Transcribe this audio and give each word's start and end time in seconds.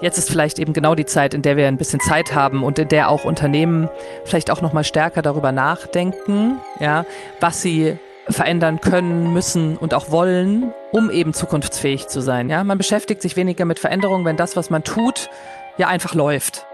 jetzt 0.00 0.18
ist 0.18 0.30
vielleicht 0.30 0.58
eben 0.58 0.72
genau 0.72 0.94
die 0.94 1.06
Zeit, 1.06 1.34
in 1.34 1.42
der 1.42 1.56
wir 1.56 1.68
ein 1.68 1.76
bisschen 1.76 2.00
Zeit 2.00 2.34
haben 2.34 2.62
und 2.62 2.78
in 2.78 2.88
der 2.88 3.10
auch 3.10 3.24
Unternehmen 3.24 3.88
vielleicht 4.24 4.50
auch 4.50 4.60
noch 4.60 4.72
mal 4.72 4.84
stärker 4.84 5.22
darüber 5.22 5.52
nachdenken, 5.52 6.58
ja, 6.78 7.04
was 7.40 7.62
sie 7.62 7.96
verändern 8.28 8.80
können, 8.80 9.32
müssen 9.32 9.76
und 9.76 9.94
auch 9.94 10.10
wollen, 10.10 10.72
um 10.92 11.10
eben 11.10 11.34
zukunftsfähig 11.34 12.08
zu 12.08 12.20
sein. 12.20 12.48
Ja, 12.48 12.62
man 12.64 12.78
beschäftigt 12.78 13.22
sich 13.22 13.36
weniger 13.36 13.64
mit 13.64 13.78
Veränderungen, 13.78 14.24
wenn 14.24 14.36
das, 14.36 14.56
was 14.56 14.70
man 14.70 14.84
tut, 14.84 15.30
ja 15.78 15.88
einfach 15.88 16.14
läuft. 16.14 16.66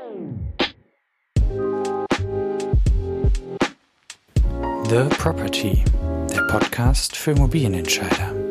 The 4.88 5.04
Property, 5.18 5.82
der 6.32 6.42
Podcast 6.42 7.16
für 7.16 7.32
Immobilienentscheider. 7.32 8.45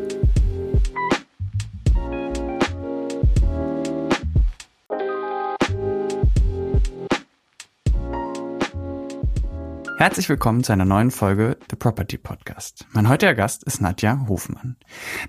Herzlich 10.06 10.28
willkommen 10.28 10.62
zu 10.62 10.72
einer 10.72 10.84
neuen 10.84 11.10
Folge 11.10 11.58
The 11.68 11.74
Property 11.74 12.16
Podcast. 12.16 12.86
Mein 12.92 13.08
heutiger 13.08 13.34
Gast 13.34 13.64
ist 13.64 13.80
Nadja 13.80 14.24
Hofmann. 14.28 14.76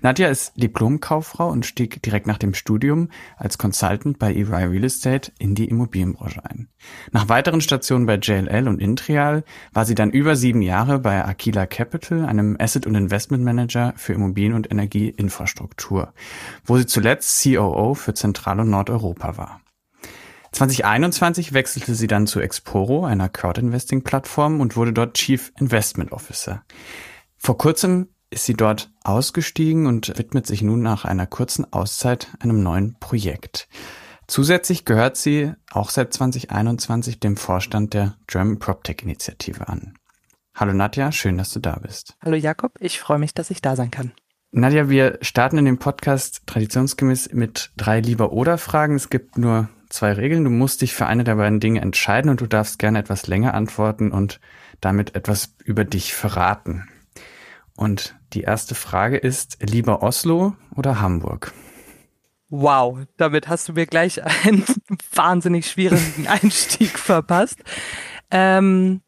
Nadja 0.02 0.28
ist 0.28 0.52
Diplomkauffrau 0.54 1.50
und 1.50 1.66
stieg 1.66 2.00
direkt 2.00 2.28
nach 2.28 2.38
dem 2.38 2.54
Studium 2.54 3.08
als 3.36 3.58
Consultant 3.58 4.20
bei 4.20 4.32
EY 4.32 4.44
Real 4.44 4.84
Estate 4.84 5.32
in 5.40 5.56
die 5.56 5.68
Immobilienbranche 5.68 6.44
ein. 6.44 6.68
Nach 7.10 7.28
weiteren 7.28 7.60
Stationen 7.60 8.06
bei 8.06 8.18
JLL 8.18 8.68
und 8.68 8.80
Intrial 8.80 9.42
war 9.72 9.84
sie 9.84 9.96
dann 9.96 10.12
über 10.12 10.36
sieben 10.36 10.62
Jahre 10.62 11.00
bei 11.00 11.24
Aquila 11.24 11.66
Capital, 11.66 12.24
einem 12.24 12.56
Asset- 12.60 12.86
und 12.86 12.94
Investment 12.94 13.42
Manager 13.42 13.94
für 13.96 14.12
Immobilien- 14.12 14.54
und 14.54 14.70
Energieinfrastruktur, 14.70 16.12
wo 16.64 16.78
sie 16.78 16.86
zuletzt 16.86 17.42
COO 17.42 17.94
für 17.94 18.14
Zentral- 18.14 18.60
und 18.60 18.70
Nordeuropa 18.70 19.36
war. 19.36 19.60
2021 20.52 21.52
wechselte 21.52 21.94
sie 21.94 22.06
dann 22.06 22.26
zu 22.26 22.40
Exporo, 22.40 23.04
einer 23.04 23.28
Crowd-Investing-Plattform, 23.28 24.60
und 24.60 24.76
wurde 24.76 24.92
dort 24.92 25.14
Chief 25.14 25.52
Investment 25.58 26.12
Officer. 26.12 26.64
Vor 27.36 27.58
kurzem 27.58 28.08
ist 28.30 28.44
sie 28.44 28.54
dort 28.54 28.90
ausgestiegen 29.04 29.86
und 29.86 30.18
widmet 30.18 30.46
sich 30.46 30.62
nun 30.62 30.82
nach 30.82 31.04
einer 31.04 31.26
kurzen 31.26 31.72
Auszeit 31.72 32.28
einem 32.40 32.62
neuen 32.62 32.96
Projekt. 32.98 33.68
Zusätzlich 34.26 34.84
gehört 34.84 35.16
sie 35.16 35.52
auch 35.70 35.88
seit 35.88 36.12
2021 36.12 37.20
dem 37.20 37.36
Vorstand 37.36 37.94
der 37.94 38.16
German 38.26 38.58
PropTech 38.58 39.02
Initiative 39.02 39.68
an. 39.68 39.94
Hallo 40.54 40.74
Nadja, 40.74 41.12
schön, 41.12 41.38
dass 41.38 41.52
du 41.52 41.60
da 41.60 41.76
bist. 41.76 42.16
Hallo 42.22 42.36
Jakob, 42.36 42.72
ich 42.80 43.00
freue 43.00 43.18
mich, 43.18 43.32
dass 43.32 43.50
ich 43.50 43.62
da 43.62 43.76
sein 43.76 43.90
kann. 43.90 44.12
Nadja, 44.50 44.90
wir 44.90 45.18
starten 45.22 45.58
in 45.58 45.64
dem 45.64 45.78
Podcast 45.78 46.42
traditionsgemäß 46.46 47.32
mit 47.32 47.70
drei 47.76 48.00
Lieber-Oder-Fragen. 48.00 48.96
Es 48.96 49.08
gibt 49.08 49.38
nur 49.38 49.68
zwei 49.98 50.12
Regeln. 50.12 50.44
Du 50.44 50.50
musst 50.50 50.80
dich 50.82 50.94
für 50.94 51.06
eine 51.06 51.24
der 51.24 51.34
beiden 51.34 51.60
Dinge 51.60 51.80
entscheiden 51.80 52.30
und 52.30 52.40
du 52.40 52.46
darfst 52.46 52.78
gerne 52.78 53.00
etwas 53.00 53.26
länger 53.26 53.54
antworten 53.54 54.12
und 54.12 54.40
damit 54.80 55.16
etwas 55.16 55.56
über 55.64 55.84
dich 55.84 56.14
verraten. 56.14 56.88
Und 57.74 58.16
die 58.32 58.42
erste 58.42 58.74
Frage 58.74 59.16
ist, 59.16 59.58
lieber 59.60 60.02
Oslo 60.02 60.54
oder 60.76 61.00
Hamburg? 61.00 61.52
Wow, 62.48 63.00
damit 63.16 63.48
hast 63.48 63.68
du 63.68 63.72
mir 63.72 63.86
gleich 63.86 64.22
einen 64.24 64.64
wahnsinnig 65.14 65.68
schwierigen 65.68 66.26
Einstieg 66.28 66.98
verpasst. 66.98 67.58
Ähm, 68.30 69.02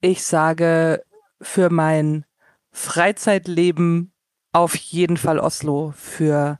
ich 0.00 0.22
sage 0.22 1.02
für 1.42 1.70
mein 1.70 2.24
Freizeitleben 2.70 4.12
auf 4.52 4.76
jeden 4.76 5.16
Fall 5.16 5.40
Oslo, 5.40 5.92
für 5.96 6.58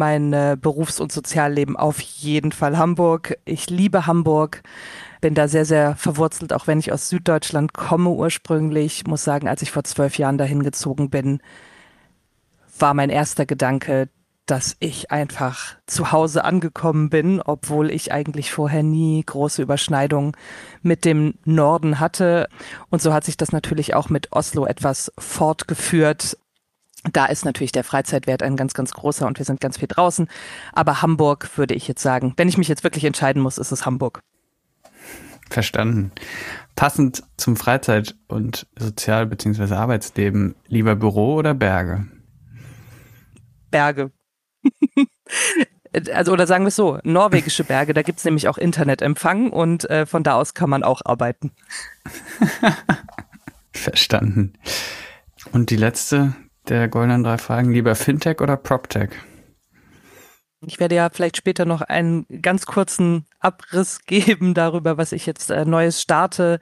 mein 0.00 0.32
äh, 0.32 0.56
Berufs- 0.58 0.98
und 0.98 1.12
Sozialleben 1.12 1.76
auf 1.76 2.00
jeden 2.00 2.52
Fall 2.52 2.78
Hamburg. 2.78 3.36
Ich 3.44 3.68
liebe 3.68 4.06
Hamburg, 4.06 4.62
bin 5.20 5.34
da 5.34 5.46
sehr, 5.46 5.66
sehr 5.66 5.94
verwurzelt, 5.94 6.54
auch 6.54 6.66
wenn 6.66 6.78
ich 6.78 6.90
aus 6.90 7.10
Süddeutschland 7.10 7.74
komme 7.74 8.08
ursprünglich. 8.08 9.06
Muss 9.06 9.24
sagen, 9.24 9.46
als 9.46 9.60
ich 9.60 9.70
vor 9.70 9.84
zwölf 9.84 10.16
Jahren 10.16 10.38
dahin 10.38 10.62
gezogen 10.62 11.10
bin, 11.10 11.40
war 12.78 12.94
mein 12.94 13.10
erster 13.10 13.44
Gedanke, 13.44 14.08
dass 14.46 14.74
ich 14.80 15.10
einfach 15.10 15.76
zu 15.86 16.12
Hause 16.12 16.44
angekommen 16.44 17.10
bin, 17.10 17.42
obwohl 17.42 17.90
ich 17.90 18.10
eigentlich 18.10 18.50
vorher 18.50 18.82
nie 18.82 19.22
große 19.22 19.60
Überschneidungen 19.60 20.32
mit 20.80 21.04
dem 21.04 21.34
Norden 21.44 22.00
hatte. 22.00 22.48
Und 22.88 23.02
so 23.02 23.12
hat 23.12 23.24
sich 23.24 23.36
das 23.36 23.52
natürlich 23.52 23.94
auch 23.94 24.08
mit 24.08 24.32
Oslo 24.32 24.64
etwas 24.64 25.12
fortgeführt 25.18 26.38
da 27.12 27.26
ist 27.26 27.44
natürlich 27.44 27.72
der 27.72 27.84
Freizeitwert 27.84 28.42
ein 28.42 28.56
ganz, 28.56 28.74
ganz 28.74 28.92
großer 28.92 29.26
und 29.26 29.38
wir 29.38 29.46
sind 29.46 29.60
ganz 29.60 29.78
viel 29.78 29.88
draußen. 29.88 30.28
Aber 30.72 31.02
Hamburg 31.02 31.56
würde 31.56 31.74
ich 31.74 31.88
jetzt 31.88 32.02
sagen, 32.02 32.34
wenn 32.36 32.48
ich 32.48 32.58
mich 32.58 32.68
jetzt 32.68 32.84
wirklich 32.84 33.04
entscheiden 33.04 33.42
muss, 33.42 33.58
ist 33.58 33.72
es 33.72 33.86
Hamburg. 33.86 34.22
Verstanden. 35.48 36.12
Passend 36.76 37.24
zum 37.36 37.56
Freizeit- 37.56 38.14
und 38.28 38.66
Sozial- 38.78 39.26
bzw. 39.26 39.74
Arbeitsleben, 39.74 40.54
lieber 40.68 40.94
Büro 40.94 41.34
oder 41.34 41.54
Berge? 41.54 42.06
Berge. 43.70 44.12
also, 46.12 46.32
oder 46.32 46.46
sagen 46.46 46.64
wir 46.64 46.68
es 46.68 46.76
so, 46.76 46.98
norwegische 47.02 47.64
Berge, 47.64 47.94
da 47.94 48.02
gibt's 48.02 48.24
nämlich 48.24 48.48
auch 48.48 48.58
Internetempfang 48.58 49.50
und 49.50 49.88
äh, 49.90 50.06
von 50.06 50.22
da 50.22 50.34
aus 50.34 50.54
kann 50.54 50.70
man 50.70 50.84
auch 50.84 51.02
arbeiten. 51.04 51.52
Verstanden. 53.72 54.52
Und 55.52 55.70
die 55.70 55.76
letzte, 55.76 56.34
der 56.70 56.88
goldenen 56.88 57.24
drei 57.24 57.38
Fragen. 57.38 57.72
Lieber 57.72 57.94
Fintech 57.94 58.40
oder 58.40 58.56
PropTech? 58.56 59.10
Ich 60.66 60.78
werde 60.78 60.94
ja 60.94 61.08
vielleicht 61.10 61.36
später 61.36 61.64
noch 61.64 61.80
einen 61.80 62.26
ganz 62.42 62.66
kurzen 62.66 63.26
Abriss 63.40 64.04
geben 64.06 64.54
darüber, 64.54 64.98
was 64.98 65.12
ich 65.12 65.26
jetzt 65.26 65.50
äh, 65.50 65.64
Neues 65.64 66.00
starte, 66.00 66.60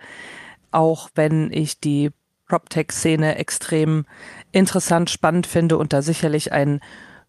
auch 0.70 1.10
wenn 1.14 1.52
ich 1.52 1.80
die 1.80 2.10
PropTech-Szene 2.47 3.36
extrem 3.36 4.06
interessant, 4.52 5.10
spannend 5.10 5.47
finde 5.47 5.76
und 5.76 5.92
da 5.92 6.00
sicherlich 6.00 6.52
ein 6.52 6.80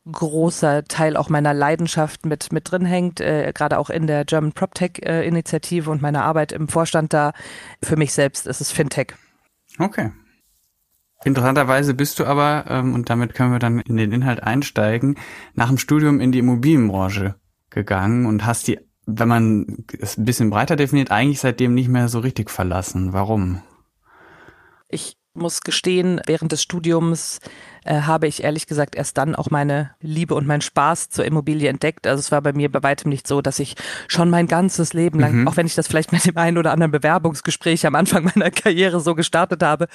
großer 0.10 0.86
Teil 0.86 1.18
auch 1.18 1.30
meiner 1.30 1.54
Leidenschaft 1.54 2.26
mit, 2.26 2.52
mit 2.54 2.72
drin 2.72 2.86
hängt, 2.86 3.20
äh, 3.20 3.52
gerade 3.54 3.78
auch 3.78 3.90
in 3.90 4.08
der 4.08 4.26
German 4.26 4.54
PropTech-Initiative 4.54 5.90
äh, 5.90 5.92
und 5.92 6.02
meiner 6.02 6.24
Arbeit 6.24 6.52
im 6.52 6.68
Vorstand 6.68 7.14
da. 7.14 7.34
Für 7.84 7.98
mich 7.98 8.14
selbst 8.14 8.48
ist 8.48 8.62
es 8.62 8.72
Fintech. 8.72 9.14
Okay, 9.78 10.12
Interessanterweise 11.26 11.94
bist 11.94 12.20
du 12.20 12.26
aber, 12.26 12.66
ähm, 12.70 12.94
und 12.94 13.10
damit 13.10 13.34
können 13.34 13.52
wir 13.52 13.60
dann 13.60 13.80
in 13.80 13.98
den 13.98 14.12
Inhalt 14.12 14.42
einsteigen, 14.42 15.18
nach 15.54 15.68
dem 15.68 15.78
Studium 15.78 16.22
in 16.22 16.32
die 16.32 16.40
Immobilienbranche 16.40 17.36
gegangen 17.70 18.26
und 18.26 18.46
hast 18.46 18.68
die, 18.68 18.80
wenn 19.06 19.28
man 19.28 19.86
es 20.00 20.18
ein 20.18 20.26
bisschen 20.26 20.50
breiter 20.50 20.76
definiert, 20.76 21.12
eigentlich 21.12 21.42
seitdem 21.42 21.74
nicht 21.74 21.90
mehr 21.90 22.08
so 22.08 22.20
richtig 22.20 22.50
verlassen. 22.50 23.12
Warum? 23.12 23.62
Ich 24.88 25.18
muss 25.34 25.62
gestehen, 25.62 26.22
während 26.26 26.52
des 26.52 26.64
Studiums 26.64 27.40
äh, 27.90 28.02
habe 28.02 28.28
ich 28.28 28.44
ehrlich 28.44 28.68
gesagt 28.68 28.96
erst 28.96 29.18
dann 29.18 29.36
auch 29.36 29.50
meine 29.50 29.90
Liebe 30.00 30.36
und 30.36 30.46
meinen 30.46 30.62
Spaß 30.62 31.10
zur 31.10 31.26
Immobilie 31.26 31.70
entdeckt. 31.70 32.06
Also 32.06 32.20
es 32.20 32.32
war 32.32 32.40
bei 32.42 32.54
mir 32.54 32.72
bei 32.72 32.84
weitem 32.84 33.10
nicht 33.10 33.28
so, 33.28 33.42
dass 33.42 33.58
ich 33.58 33.76
schon 34.08 34.30
mein 34.30 34.46
ganzes 34.46 34.94
Leben 34.94 35.20
lang, 35.20 35.42
mhm. 35.42 35.48
auch 35.48 35.58
wenn 35.58 35.66
ich 35.66 35.74
das 35.74 35.88
vielleicht 35.88 36.12
mit 36.12 36.24
dem 36.24 36.38
einen 36.38 36.60
oder 36.60 36.72
anderen 36.72 36.92
Bewerbungsgespräch 36.92 37.88
am 37.88 37.96
Anfang 37.96 38.26
meiner 38.36 38.52
Karriere 38.52 39.00
so 39.00 39.16
gestartet 39.16 39.64
habe, 39.64 39.88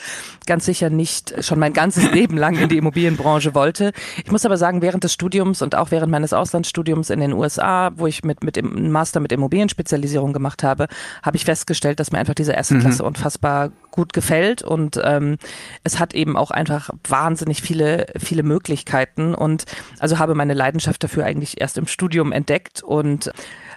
ganz 0.45 0.65
sicher 0.65 0.91
nicht 0.91 1.45
schon 1.45 1.61
mein 1.61 1.73
ganzes 1.73 2.11
Leben 2.11 2.37
lang 2.37 2.57
in 2.57 2.69
die 2.69 2.79
Immobilienbranche 2.79 3.55
wollte. 3.55 3.93
Ich 4.25 4.33
muss 4.33 4.45
aber 4.45 4.57
sagen, 4.57 4.83
während 4.83 5.05
des 5.05 5.13
Studiums 5.13 5.63
und 5.63 5.77
auch 5.77 5.93
während 5.93 6.11
meines 6.11 6.33
Auslandsstudiums 6.33 7.11
in 7.11 7.21
den 7.21 7.33
USA, 7.33 7.93
wo 7.95 8.09
ich 8.09 8.25
mit, 8.25 8.43
mit 8.43 8.57
dem 8.57 8.91
Master 8.91 9.21
mit 9.21 9.31
Immobilienspezialisierung 9.31 10.33
gemacht 10.33 10.65
habe, 10.65 10.89
habe 11.23 11.37
ich 11.37 11.45
festgestellt, 11.45 12.01
dass 12.01 12.11
mir 12.11 12.19
einfach 12.19 12.35
diese 12.35 12.55
erste 12.55 12.77
Klasse 12.81 13.03
mhm. 13.03 13.09
unfassbar 13.09 13.71
gut 13.93 14.13
gefällt 14.13 14.63
und 14.63 15.01
ähm, 15.05 15.37
es 15.85 16.01
hat 16.01 16.13
eben 16.15 16.37
auch 16.37 16.51
einfach 16.51 16.91
wahnsinnig 17.05 17.63
viele 17.63 17.84
viele, 17.85 18.07
viele 18.19 18.43
Möglichkeiten 18.43 19.35
und 19.35 19.65
also 19.99 20.19
habe 20.19 20.35
meine 20.35 20.55
Leidenschaft 20.55 21.03
dafür 21.05 21.25
eigentlich 21.25 21.61
erst 21.61 21.79
im 21.79 21.87
Studium 21.87 22.33
entdeckt 22.33 22.83
und 22.83 23.31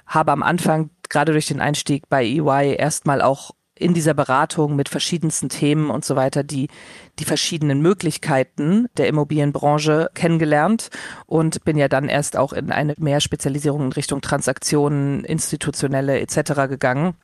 habe 0.06 0.32
am 0.32 0.44
Anfang 0.44 0.90
gerade 1.10 1.34
durch 1.34 1.48
den 1.48 1.62
Einstieg 1.62 2.10
bei 2.10 2.24
EY 2.24 2.76
erstmal 2.78 3.22
auch 3.22 3.52
in 3.76 3.94
dieser 3.94 4.16
Beratung 4.16 4.76
mit 4.76 4.90
verschiedensten 4.90 5.50
Themen 5.50 5.92
und 5.92 6.04
so 6.04 6.16
weiter 6.16 6.44
die 6.44 6.68
die 7.20 7.26
verschiedenen 7.26 7.82
Möglichkeiten 7.82 8.88
der 8.98 9.08
Immobilienbranche 9.08 10.10
kennengelernt 10.14 10.90
und 11.26 11.64
bin 11.64 11.78
ja 11.78 11.88
dann 11.88 12.10
erst 12.10 12.38
auch 12.38 12.54
in 12.54 12.72
eine 12.72 12.96
mehr 12.98 13.20
Spezialisierung 13.20 13.82
in 13.86 13.92
Richtung 13.92 14.22
Transaktionen, 14.22 15.24
institutionelle 15.26 16.20
etc. 16.20 16.68
gegangen 16.70 17.16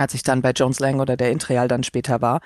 als 0.00 0.14
ich 0.14 0.22
dann 0.22 0.42
bei 0.42 0.50
Jones 0.52 0.80
Lang 0.80 1.00
oder 1.00 1.16
der 1.16 1.30
Intreal 1.30 1.68
dann 1.68 1.84
später 1.84 2.20
war. 2.20 2.40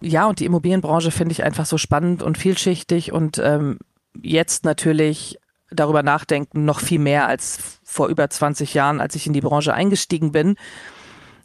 Ja, 0.00 0.26
und 0.26 0.40
die 0.40 0.44
Immobilienbranche 0.44 1.10
finde 1.10 1.32
ich 1.32 1.42
einfach 1.42 1.66
so 1.66 1.78
spannend 1.78 2.22
und 2.22 2.38
vielschichtig 2.38 3.12
und 3.12 3.38
ähm, 3.38 3.78
jetzt 4.22 4.64
natürlich 4.64 5.38
darüber 5.70 6.02
nachdenken, 6.02 6.64
noch 6.64 6.80
viel 6.80 6.98
mehr 6.98 7.26
als 7.26 7.80
vor 7.84 8.08
über 8.08 8.28
20 8.28 8.74
Jahren, 8.74 9.00
als 9.00 9.14
ich 9.14 9.26
in 9.26 9.32
die 9.32 9.40
Branche 9.40 9.72
eingestiegen 9.72 10.32
bin, 10.32 10.56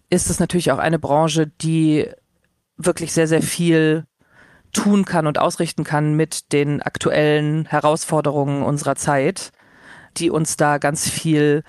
ist 0.10 0.30
es 0.30 0.40
natürlich 0.40 0.72
auch 0.72 0.80
eine 0.80 1.00
Branche, 1.00 1.48
die 1.62 2.10
wirklich 2.78 3.14
sehr, 3.14 3.28
sehr 3.28 3.42
viel 3.42 4.06
tun 4.74 5.06
kann 5.06 5.28
und 5.28 5.40
ausrichten 5.40 5.84
kann 5.84 6.16
mit 6.16 6.52
den 6.52 6.82
aktuellen 6.82 7.66
Herausforderungen 7.66 8.64
unserer 8.64 8.96
Zeit, 8.96 9.52
die 10.18 10.30
uns 10.30 10.58
da 10.58 10.78
ganz 10.80 11.10
viel 11.10 11.64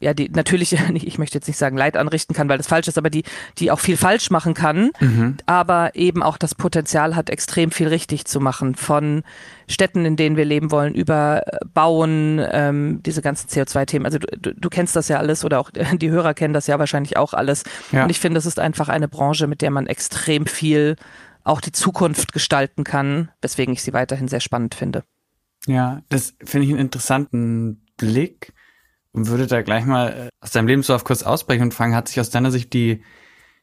ja, 0.00 0.12
die 0.12 0.28
natürlich, 0.28 0.72
ich 0.94 1.18
möchte 1.18 1.38
jetzt 1.38 1.46
nicht 1.46 1.56
sagen 1.56 1.76
Leid 1.76 1.96
anrichten 1.96 2.34
kann, 2.34 2.48
weil 2.48 2.58
das 2.58 2.66
falsch 2.66 2.88
ist, 2.88 2.98
aber 2.98 3.10
die, 3.10 3.24
die 3.58 3.70
auch 3.70 3.80
viel 3.80 3.96
falsch 3.96 4.30
machen 4.30 4.54
kann, 4.54 4.90
mhm. 5.00 5.36
aber 5.46 5.94
eben 5.94 6.22
auch 6.22 6.38
das 6.38 6.54
Potenzial 6.54 7.16
hat, 7.16 7.30
extrem 7.30 7.70
viel 7.70 7.88
richtig 7.88 8.24
zu 8.26 8.40
machen. 8.40 8.74
Von 8.74 9.22
Städten, 9.68 10.04
in 10.04 10.16
denen 10.16 10.36
wir 10.36 10.44
leben 10.44 10.70
wollen, 10.70 10.94
über 10.94 11.42
Bauen, 11.72 12.44
ähm, 12.50 13.00
diese 13.04 13.22
ganzen 13.22 13.48
CO2-Themen. 13.48 14.04
Also 14.04 14.18
du, 14.18 14.26
du, 14.38 14.54
du 14.54 14.68
kennst 14.68 14.94
das 14.94 15.08
ja 15.08 15.18
alles 15.18 15.44
oder 15.44 15.60
auch 15.60 15.70
die 15.94 16.10
Hörer 16.10 16.34
kennen 16.34 16.54
das 16.54 16.66
ja 16.66 16.78
wahrscheinlich 16.78 17.16
auch 17.16 17.32
alles. 17.32 17.64
Ja. 17.92 18.04
Und 18.04 18.10
ich 18.10 18.20
finde, 18.20 18.38
es 18.38 18.46
ist 18.46 18.58
einfach 18.58 18.88
eine 18.88 19.08
Branche, 19.08 19.46
mit 19.46 19.62
der 19.62 19.70
man 19.70 19.86
extrem 19.86 20.46
viel 20.46 20.96
auch 21.44 21.60
die 21.60 21.72
Zukunft 21.72 22.32
gestalten 22.32 22.84
kann, 22.84 23.30
weswegen 23.42 23.74
ich 23.74 23.82
sie 23.82 23.92
weiterhin 23.92 24.28
sehr 24.28 24.40
spannend 24.40 24.74
finde. 24.74 25.04
Ja, 25.66 26.02
das 26.08 26.34
finde 26.42 26.66
ich 26.66 26.72
einen 26.72 26.80
interessanten 26.80 27.82
Blick 27.96 28.53
würde 29.14 29.46
da 29.46 29.62
gleich 29.62 29.84
mal 29.84 30.12
äh, 30.12 30.28
aus 30.40 30.50
deinem 30.50 30.68
Lebenslauf 30.68 31.04
kurz 31.04 31.22
ausbrechen 31.22 31.62
und 31.62 31.74
fragen, 31.74 31.94
hat 31.94 32.08
sich 32.08 32.20
aus 32.20 32.30
deiner 32.30 32.50
Sicht 32.50 32.72
die 32.72 33.02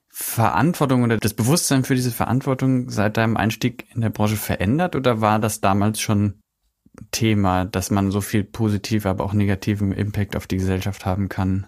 Verantwortung 0.09 1.03
oder 1.03 1.17
das 1.17 1.33
Bewusstsein 1.33 1.83
für 1.83 1.95
diese 1.95 2.11
Verantwortung 2.11 2.89
seit 2.89 3.17
deinem 3.17 3.37
Einstieg 3.37 3.85
in 3.93 4.01
der 4.01 4.09
Branche 4.09 4.35
verändert 4.35 4.95
oder 4.95 5.21
war 5.21 5.39
das 5.39 5.61
damals 5.61 6.01
schon 6.01 6.41
Thema, 7.11 7.65
dass 7.65 7.91
man 7.91 8.11
so 8.11 8.19
viel 8.19 8.43
positiv, 8.43 9.05
aber 9.05 9.23
auch 9.23 9.33
negativen 9.33 9.93
Impact 9.93 10.35
auf 10.35 10.47
die 10.47 10.57
Gesellschaft 10.57 11.05
haben 11.05 11.29
kann? 11.29 11.67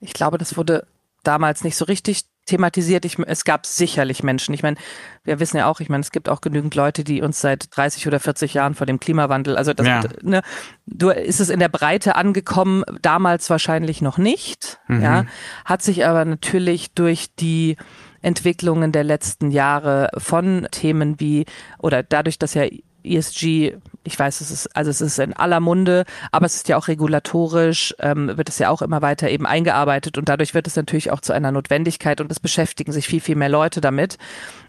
Ich 0.00 0.12
glaube, 0.12 0.38
das 0.38 0.56
wurde 0.56 0.86
damals 1.22 1.62
nicht 1.62 1.76
so 1.76 1.84
richtig 1.84 2.24
thematisiert. 2.46 3.04
Ich, 3.04 3.18
es 3.18 3.44
gab 3.44 3.66
sicherlich 3.66 4.22
Menschen. 4.22 4.54
Ich 4.54 4.62
meine, 4.62 4.76
wir 5.24 5.40
wissen 5.40 5.56
ja 5.56 5.66
auch, 5.66 5.80
ich 5.80 5.88
meine, 5.88 6.02
es 6.02 6.10
gibt 6.10 6.28
auch 6.28 6.40
genügend 6.40 6.74
Leute, 6.74 7.04
die 7.04 7.22
uns 7.22 7.40
seit 7.40 7.74
30 7.76 8.06
oder 8.06 8.20
40 8.20 8.54
Jahren 8.54 8.74
vor 8.74 8.86
dem 8.86 9.00
Klimawandel, 9.00 9.56
also 9.56 9.72
das, 9.72 9.86
ja. 9.86 10.02
ne, 10.22 10.42
du 10.86 11.10
ist 11.10 11.40
es 11.40 11.48
in 11.48 11.60
der 11.60 11.68
Breite 11.68 12.16
angekommen, 12.16 12.84
damals 13.02 13.50
wahrscheinlich 13.50 14.02
noch 14.02 14.18
nicht, 14.18 14.78
mhm. 14.88 15.02
ja, 15.02 15.24
hat 15.64 15.82
sich 15.82 16.06
aber 16.06 16.24
natürlich 16.24 16.92
durch 16.92 17.34
die 17.34 17.76
Entwicklungen 18.20 18.92
der 18.92 19.04
letzten 19.04 19.50
Jahre 19.50 20.10
von 20.16 20.66
Themen 20.70 21.20
wie 21.20 21.44
oder 21.78 22.02
dadurch, 22.02 22.38
dass 22.38 22.54
ja 22.54 22.64
ESG, 23.04 23.76
ich 24.04 24.18
weiß, 24.18 24.40
es 24.40 24.50
ist, 24.50 24.76
also 24.76 24.90
es 24.90 25.00
ist 25.00 25.18
in 25.18 25.32
aller 25.32 25.60
Munde, 25.60 26.04
aber 26.30 26.46
es 26.46 26.54
ist 26.54 26.68
ja 26.68 26.76
auch 26.76 26.88
regulatorisch, 26.88 27.94
ähm, 27.98 28.36
wird 28.36 28.48
es 28.48 28.58
ja 28.58 28.70
auch 28.70 28.82
immer 28.82 29.02
weiter 29.02 29.28
eben 29.30 29.46
eingearbeitet 29.46 30.18
und 30.18 30.28
dadurch 30.28 30.54
wird 30.54 30.66
es 30.66 30.76
natürlich 30.76 31.10
auch 31.10 31.20
zu 31.20 31.32
einer 31.32 31.50
Notwendigkeit 31.50 32.20
und 32.20 32.30
es 32.30 32.40
beschäftigen 32.40 32.92
sich 32.92 33.06
viel, 33.06 33.20
viel 33.20 33.36
mehr 33.36 33.48
Leute 33.48 33.80
damit. 33.80 34.18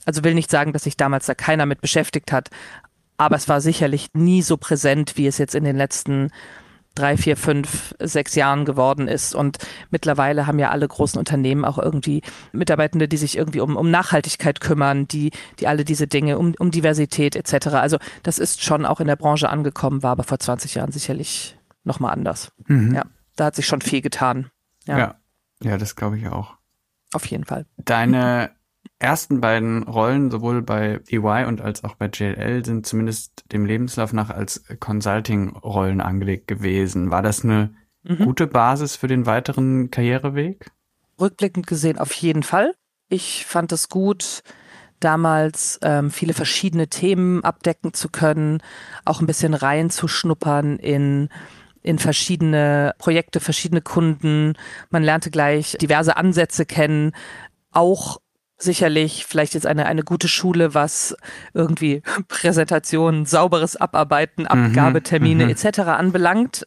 Also 0.06 0.24
will 0.24 0.34
nicht 0.34 0.50
sagen, 0.50 0.74
dass 0.74 0.84
sich 0.84 0.98
damals 0.98 1.26
da 1.26 1.36
keiner 1.36 1.66
mit 1.66 1.82
beschäftigt 1.82 2.32
hat, 2.32 2.50
aber 3.18 3.36
es 3.36 3.48
war 3.48 3.62
sicherlich 3.62 4.10
nie 4.14 4.42
so 4.42 4.58
präsent, 4.58 5.18
wie 5.18 5.28
es 5.28 5.38
jetzt 5.38 5.56
in 5.56 5.64
den 5.64 5.78
letzten 5.78 6.32
drei, 6.96 7.18
vier, 7.18 7.38
fünf, 7.38 7.94
sechs 8.00 8.36
Jahren 8.36 8.66
geworden 8.66 9.08
ist. 9.08 9.36
Und 9.36 9.58
mittlerweile 9.92 10.48
haben 10.48 10.60
ja 10.60 10.72
alle 10.72 10.88
großen 10.88 11.20
Unternehmen 11.20 11.66
auch 11.66 11.78
irgendwie 11.78 12.22
Mitarbeitende, 12.52 13.08
die 13.08 13.18
sich 13.18 13.38
irgendwie 13.38 13.60
um, 13.60 13.76
um 13.76 13.92
Nachhaltigkeit 13.92 14.62
kümmern, 14.62 15.08
die, 15.08 15.32
die 15.60 15.68
alle 15.68 15.86
diese 15.86 16.08
Dinge, 16.08 16.38
um, 16.40 16.56
um 16.58 16.72
Diversität 16.72 17.36
etc. 17.36 17.68
Also 17.68 17.98
das 18.24 18.40
ist 18.40 18.64
schon 18.64 18.86
auch 18.86 19.00
in 19.00 19.08
der 19.08 19.18
Branche 19.18 19.50
angekommen, 19.50 20.02
war 20.02 20.12
aber 20.12 20.24
vor 20.24 20.40
20 20.40 20.76
Jahren 20.76 20.92
sicherlich 20.92 21.58
nochmal 21.84 22.14
anders. 22.14 22.52
Mhm. 22.68 22.96
Ja, 22.96 23.04
da 23.36 23.46
hat 23.46 23.56
sich 23.56 23.68
schon 23.68 23.82
viel 23.82 24.02
getan. 24.02 24.50
Ja, 24.86 24.98
ja, 24.98 25.16
ja 25.62 25.78
das 25.78 25.96
glaube 25.96 26.18
ich 26.18 26.28
auch. 26.28 26.56
Auf 27.14 27.26
jeden 27.28 27.46
Fall. 27.46 27.66
Deine 27.78 28.52
ersten 29.00 29.42
beiden 29.42 29.84
Rollen, 29.84 30.32
sowohl 30.32 30.62
bei 30.62 31.02
EY 31.10 31.46
und 31.46 31.62
als 31.62 31.84
auch 31.84 31.96
bei 31.96 32.08
JLL, 32.08 32.64
sind 32.64 32.86
zumindest 32.86 33.44
dem 33.52 33.66
Lebenslauf 33.66 34.14
nach 34.14 34.30
als 34.30 34.64
Consulting-Rollen 34.80 36.02
angelegt 36.02 36.48
gewesen. 36.48 37.12
War 37.12 37.22
das 37.22 37.44
eine 37.44 37.74
mhm. 38.04 38.18
gute 38.20 38.48
Basis 38.48 38.96
für 38.96 39.08
den 39.08 39.26
weiteren 39.26 39.92
Karriereweg? 39.92 40.72
Rückblickend 41.20 41.68
gesehen 41.68 41.98
auf 41.98 42.14
jeden 42.14 42.44
Fall. 42.44 42.74
Ich 43.10 43.46
fand 43.46 43.72
es 43.72 43.90
gut, 43.90 44.42
damals 45.00 45.80
ähm, 45.82 46.10
viele 46.10 46.34
verschiedene 46.34 46.88
Themen 46.88 47.44
abdecken 47.44 47.94
zu 47.94 48.10
können, 48.10 48.62
auch 49.04 49.22
ein 49.22 49.28
bisschen 49.28 49.54
reinzuschnuppern 49.54 50.78
in 50.80 51.30
in 51.82 52.00
verschiedene 52.00 52.96
Projekte, 52.98 53.40
verschiedene 53.40 53.82
Kunden. 53.82 54.54
Man 54.90 55.04
lernte 55.04 55.30
gleich 55.30 55.78
diverse 55.80 56.18
Ansätze 56.18 56.66
kennen, 56.66 57.12
auch 57.72 58.18
sicherlich 58.58 59.26
vielleicht 59.26 59.54
jetzt 59.54 59.68
eine, 59.68 59.86
eine 59.86 60.04
gute 60.04 60.28
Schule, 60.28 60.74
was 60.74 61.16
irgendwie 61.54 62.02
Präsentationen, 62.28 63.26
sauberes 63.26 63.76
Abarbeiten, 63.76 64.44
mhm, 64.44 64.48
Abgabetermine 64.48 65.46
mhm, 65.46 65.50
etc. 65.50 65.80
anbelangt, 65.80 66.66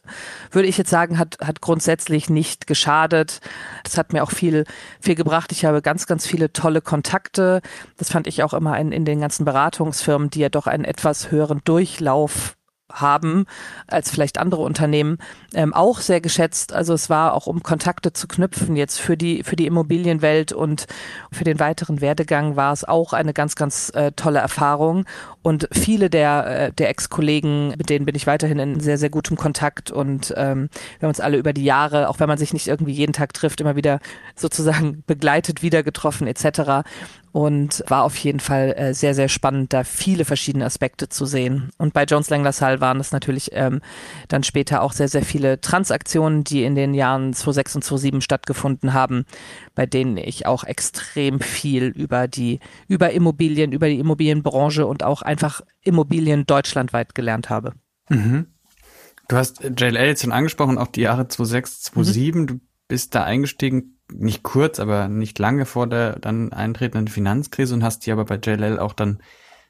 würde 0.51 0.67
ich 0.67 0.77
jetzt 0.77 0.89
sagen, 0.89 1.17
hat, 1.17 1.37
hat 1.41 1.61
grundsätzlich 1.61 2.29
nicht 2.29 2.67
geschadet. 2.67 3.39
Das 3.83 3.97
hat 3.97 4.13
mir 4.13 4.23
auch 4.23 4.31
viel, 4.31 4.65
viel 4.99 5.15
gebracht. 5.15 5.51
Ich 5.51 5.65
habe 5.65 5.81
ganz, 5.81 6.05
ganz 6.05 6.27
viele 6.27 6.53
tolle 6.53 6.81
Kontakte. 6.81 7.61
Das 7.97 8.11
fand 8.11 8.27
ich 8.27 8.43
auch 8.43 8.53
immer 8.53 8.77
in, 8.77 8.91
in 8.91 9.05
den 9.05 9.21
ganzen 9.21 9.45
Beratungsfirmen, 9.45 10.29
die 10.29 10.39
ja 10.39 10.49
doch 10.49 10.67
einen 10.67 10.85
etwas 10.85 11.31
höheren 11.31 11.61
Durchlauf 11.63 12.55
haben 12.91 13.45
als 13.87 14.09
vielleicht 14.09 14.37
andere 14.37 14.61
Unternehmen 14.61 15.19
ähm, 15.53 15.73
auch 15.73 15.99
sehr 15.99 16.21
geschätzt. 16.21 16.73
Also 16.73 16.93
es 16.93 17.09
war 17.09 17.33
auch 17.33 17.47
um 17.47 17.63
Kontakte 17.63 18.13
zu 18.13 18.27
knüpfen 18.27 18.75
jetzt 18.75 18.99
für 18.99 19.17
die 19.17 19.43
für 19.43 19.55
die 19.55 19.65
Immobilienwelt 19.65 20.51
und 20.51 20.85
für 21.31 21.43
den 21.43 21.59
weiteren 21.59 22.01
Werdegang 22.01 22.55
war 22.55 22.73
es 22.73 22.83
auch 22.83 23.13
eine 23.13 23.33
ganz 23.33 23.55
ganz 23.55 23.91
äh, 23.95 24.11
tolle 24.11 24.39
Erfahrung 24.39 25.05
und 25.41 25.67
viele 25.71 26.09
der 26.09 26.67
äh, 26.67 26.73
der 26.73 26.89
Ex-Kollegen 26.89 27.69
mit 27.69 27.89
denen 27.89 28.05
bin 28.05 28.15
ich 28.15 28.27
weiterhin 28.27 28.59
in 28.59 28.79
sehr 28.79 28.97
sehr 28.97 29.09
gutem 29.09 29.37
Kontakt 29.37 29.91
und 29.91 30.33
ähm, 30.37 30.69
wir 30.99 31.07
haben 31.07 31.09
uns 31.09 31.19
alle 31.19 31.37
über 31.37 31.53
die 31.53 31.63
Jahre 31.63 32.09
auch 32.09 32.19
wenn 32.19 32.27
man 32.27 32.37
sich 32.37 32.53
nicht 32.53 32.67
irgendwie 32.67 32.93
jeden 32.93 33.13
Tag 33.13 33.33
trifft 33.33 33.61
immer 33.61 33.75
wieder 33.75 33.99
sozusagen 34.35 35.03
begleitet 35.07 35.63
wieder 35.63 35.83
getroffen 35.83 36.27
etc 36.27 36.83
und 37.31 37.83
war 37.87 38.03
auf 38.03 38.15
jeden 38.17 38.39
Fall 38.39 38.73
äh, 38.75 38.93
sehr, 38.93 39.13
sehr 39.13 39.29
spannend, 39.29 39.73
da 39.73 39.83
viele 39.83 40.25
verschiedene 40.25 40.65
Aspekte 40.65 41.09
zu 41.09 41.25
sehen. 41.25 41.69
Und 41.77 41.93
bei 41.93 42.03
Jones 42.03 42.29
Lang 42.29 42.43
LaSalle 42.43 42.81
waren 42.81 42.99
es 42.99 43.11
natürlich 43.11 43.51
ähm, 43.53 43.81
dann 44.27 44.43
später 44.43 44.81
auch 44.81 44.93
sehr, 44.93 45.07
sehr 45.07 45.23
viele 45.23 45.38
Transaktionen, 45.61 46.43
die 46.43 46.63
in 46.63 46.75
den 46.75 46.93
Jahren 46.93 47.33
2006 47.33 47.75
und 47.75 47.83
2007 47.83 48.21
stattgefunden 48.21 48.93
haben, 48.93 49.25
bei 49.75 49.85
denen 49.85 50.17
ich 50.17 50.45
auch 50.45 50.63
extrem 50.63 51.39
viel 51.39 51.85
über 51.85 52.27
die, 52.27 52.59
über 52.87 53.11
Immobilien, 53.11 53.71
über 53.71 53.87
die 53.87 53.99
Immobilienbranche 53.99 54.85
und 54.85 55.03
auch 55.03 55.21
einfach 55.21 55.61
Immobilien 55.81 56.45
deutschlandweit 56.45 57.15
gelernt 57.15 57.49
habe. 57.49 57.73
Mhm. 58.09 58.47
Du 59.27 59.35
hast 59.35 59.63
JLL 59.63 60.07
jetzt 60.07 60.23
schon 60.23 60.31
angesprochen, 60.31 60.77
auch 60.77 60.87
die 60.87 61.01
Jahre 61.01 61.27
2006, 61.27 61.81
2007. 61.81 62.41
Mhm. 62.41 62.47
Du 62.47 62.59
bist 62.87 63.13
da 63.15 63.23
eingestiegen 63.23 63.99
nicht 64.11 64.43
kurz, 64.43 64.79
aber 64.79 65.07
nicht 65.07 65.37
lange 65.39 65.65
vor 65.65 65.87
der 65.87 66.19
dann 66.19 66.51
eintretenden 66.51 67.07
Finanzkrise 67.07 67.73
und 67.73 67.83
hast 67.83 68.05
die 68.05 68.11
aber 68.11 68.25
bei 68.25 68.35
JLL 68.35 68.79
auch 68.79 68.93
dann 68.93 69.19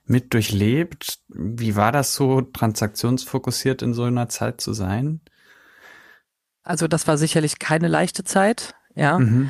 mit 0.06 0.34
durchlebt. 0.34 1.20
Wie 1.28 1.76
war 1.76 1.92
das 1.92 2.16
so, 2.16 2.42
transaktionsfokussiert 2.42 3.82
in 3.82 3.94
so 3.94 4.04
einer 4.04 4.30
Zeit 4.30 4.62
zu 4.62 4.74
sein? 4.74 5.22
Also 6.70 6.88
das 6.88 7.08
war 7.08 7.18
sicherlich 7.18 7.58
keine 7.58 7.88
leichte 7.88 8.24
Zeit, 8.24 8.76
ja. 8.94 9.18
Mhm. 9.18 9.50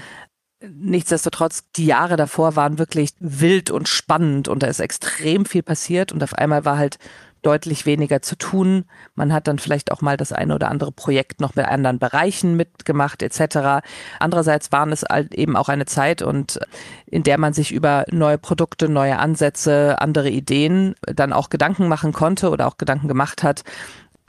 Nichtsdestotrotz, 0.61 1.63
die 1.75 1.85
Jahre 1.85 2.15
davor 2.15 2.55
waren 2.55 2.79
wirklich 2.79 3.11
wild 3.19 3.71
und 3.71 3.89
spannend 3.89 4.47
und 4.47 4.63
da 4.63 4.67
ist 4.67 4.79
extrem 4.79 5.45
viel 5.45 5.61
passiert 5.61 6.13
und 6.13 6.23
auf 6.23 6.33
einmal 6.33 6.63
war 6.63 6.77
halt 6.77 6.97
deutlich 7.41 7.85
weniger 7.85 8.21
zu 8.21 8.37
tun. 8.37 8.85
Man 9.15 9.33
hat 9.33 9.47
dann 9.47 9.59
vielleicht 9.59 9.91
auch 9.91 10.01
mal 10.01 10.15
das 10.15 10.31
eine 10.31 10.55
oder 10.55 10.69
andere 10.69 10.93
Projekt 10.93 11.41
noch 11.41 11.55
mit 11.55 11.65
anderen 11.65 11.99
Bereichen 11.99 12.55
mitgemacht 12.55 13.21
etc. 13.21 13.85
Andererseits 14.19 14.71
waren 14.71 14.93
es 14.93 15.03
halt 15.03 15.33
eben 15.35 15.57
auch 15.57 15.67
eine 15.67 15.85
Zeit 15.85 16.21
und 16.21 16.57
in 17.05 17.23
der 17.23 17.37
man 17.37 17.51
sich 17.51 17.73
über 17.73 18.05
neue 18.11 18.37
Produkte, 18.37 18.87
neue 18.87 19.19
Ansätze, 19.19 19.97
andere 19.99 20.29
Ideen 20.29 20.95
dann 21.01 21.33
auch 21.33 21.49
Gedanken 21.49 21.89
machen 21.89 22.13
konnte 22.13 22.49
oder 22.49 22.65
auch 22.67 22.77
Gedanken 22.77 23.09
gemacht 23.09 23.43
hat. 23.43 23.63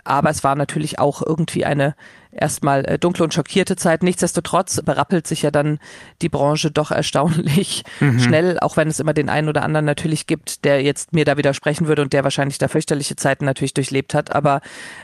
Aber 0.04 0.30
es 0.30 0.44
war 0.44 0.54
natürlich 0.54 0.98
auch 0.98 1.22
irgendwie 1.24 1.64
eine 1.64 1.94
erstmal 2.32 2.84
äh, 2.84 2.98
dunkle 2.98 3.24
und 3.24 3.34
schockierte 3.34 3.76
Zeit. 3.76 4.02
Nichtsdestotrotz 4.02 4.80
berappelt 4.82 5.26
sich 5.26 5.42
ja 5.42 5.50
dann 5.50 5.78
die 6.22 6.28
Branche 6.28 6.70
doch 6.70 6.90
erstaunlich 6.90 7.84
mhm. 8.00 8.20
schnell, 8.20 8.58
auch 8.60 8.76
wenn 8.76 8.88
es 8.88 9.00
immer 9.00 9.14
den 9.14 9.28
einen 9.28 9.48
oder 9.48 9.62
anderen 9.62 9.84
natürlich 9.84 10.26
gibt, 10.26 10.64
der 10.64 10.82
jetzt 10.82 11.12
mir 11.12 11.24
da 11.24 11.36
widersprechen 11.36 11.88
würde 11.88 12.02
und 12.02 12.12
der 12.12 12.24
wahrscheinlich 12.24 12.58
da 12.58 12.68
fürchterliche 12.68 13.16
Zeiten 13.16 13.44
natürlich 13.44 13.74
durchlebt 13.74 14.14
hat. 14.14 14.34
Aber 14.34 14.60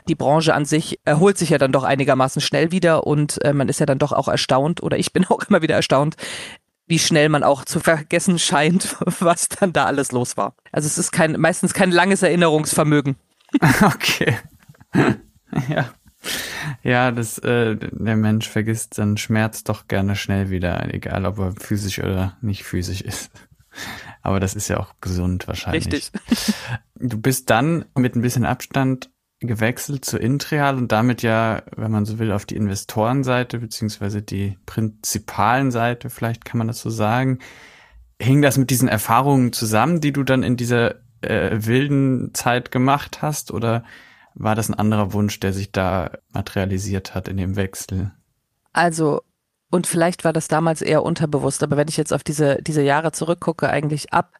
die 0.08 0.14
Branche 0.14 0.54
an 0.54 0.64
sich 0.64 1.00
erholt 1.04 1.38
sich 1.38 1.50
ja 1.50 1.58
dann 1.58 1.72
doch 1.72 1.84
einigermaßen 1.84 2.40
schnell 2.40 2.70
wieder 2.70 3.06
und 3.06 3.42
äh, 3.44 3.52
man 3.52 3.68
ist 3.68 3.80
ja 3.80 3.86
dann 3.86 3.98
doch 3.98 4.12
auch 4.12 4.28
erstaunt 4.28 4.82
oder 4.82 4.98
ich 4.98 5.12
bin 5.16 5.24
auch 5.26 5.42
immer 5.48 5.62
wieder 5.62 5.74
erstaunt, 5.74 6.16
wie 6.88 6.98
schnell 7.00 7.28
man 7.28 7.42
auch 7.42 7.64
zu 7.64 7.80
vergessen 7.80 8.38
scheint, 8.38 8.96
was 9.20 9.48
dann 9.48 9.72
da 9.72 9.86
alles 9.86 10.12
los 10.12 10.36
war. 10.36 10.54
Also 10.70 10.86
es 10.86 10.98
ist 10.98 11.10
kein, 11.10 11.32
meistens 11.40 11.74
kein 11.74 11.90
langes 11.90 12.22
Erinnerungsvermögen. 12.22 13.16
Okay. 13.82 14.36
ja. 15.68 15.90
Ja, 16.82 17.12
das, 17.12 17.38
äh, 17.38 17.76
der 17.76 18.16
Mensch 18.16 18.48
vergisst 18.48 18.94
seinen 18.94 19.16
Schmerz 19.16 19.62
doch 19.64 19.86
gerne 19.86 20.16
schnell 20.16 20.50
wieder, 20.50 20.92
egal 20.92 21.24
ob 21.26 21.38
er 21.38 21.52
physisch 21.52 22.00
oder 22.00 22.36
nicht 22.40 22.64
physisch 22.64 23.00
ist. 23.00 23.30
Aber 24.22 24.40
das 24.40 24.54
ist 24.54 24.68
ja 24.68 24.78
auch 24.78 24.94
gesund 25.00 25.46
wahrscheinlich. 25.46 25.86
Richtig. 25.86 26.12
Du 26.98 27.20
bist 27.20 27.50
dann 27.50 27.84
mit 27.94 28.16
ein 28.16 28.22
bisschen 28.22 28.46
Abstand 28.46 29.10
gewechselt 29.40 30.06
zu 30.06 30.16
Intreal 30.16 30.78
und 30.78 30.92
damit 30.92 31.20
ja, 31.20 31.62
wenn 31.76 31.90
man 31.90 32.06
so 32.06 32.18
will, 32.18 32.32
auf 32.32 32.46
die 32.46 32.56
Investorenseite 32.56 33.58
beziehungsweise 33.58 34.22
die 34.22 34.56
prinzipalen 34.64 35.70
Seite, 35.70 36.08
vielleicht 36.08 36.46
kann 36.46 36.56
man 36.56 36.68
das 36.68 36.80
so 36.80 36.88
sagen. 36.88 37.40
Hing 38.18 38.40
das 38.40 38.56
mit 38.56 38.70
diesen 38.70 38.88
Erfahrungen 38.88 39.52
zusammen, 39.52 40.00
die 40.00 40.12
du 40.12 40.22
dann 40.22 40.42
in 40.42 40.56
dieser 40.56 40.94
äh, 41.20 41.66
wilden 41.66 42.32
Zeit 42.32 42.70
gemacht 42.70 43.20
hast, 43.20 43.50
oder 43.50 43.84
war 44.36 44.54
das 44.54 44.68
ein 44.68 44.74
anderer 44.74 45.12
Wunsch, 45.12 45.40
der 45.40 45.52
sich 45.52 45.72
da 45.72 46.10
materialisiert 46.32 47.14
hat 47.14 47.26
in 47.28 47.36
dem 47.38 47.56
Wechsel? 47.56 48.12
Also 48.72 49.22
und 49.70 49.86
vielleicht 49.86 50.24
war 50.24 50.32
das 50.32 50.48
damals 50.48 50.80
eher 50.80 51.02
unterbewusst, 51.02 51.62
aber 51.62 51.76
wenn 51.76 51.88
ich 51.88 51.96
jetzt 51.96 52.12
auf 52.12 52.22
diese, 52.22 52.62
diese 52.62 52.82
Jahre 52.82 53.12
zurückgucke, 53.12 53.68
eigentlich 53.68 54.12
ab 54.12 54.34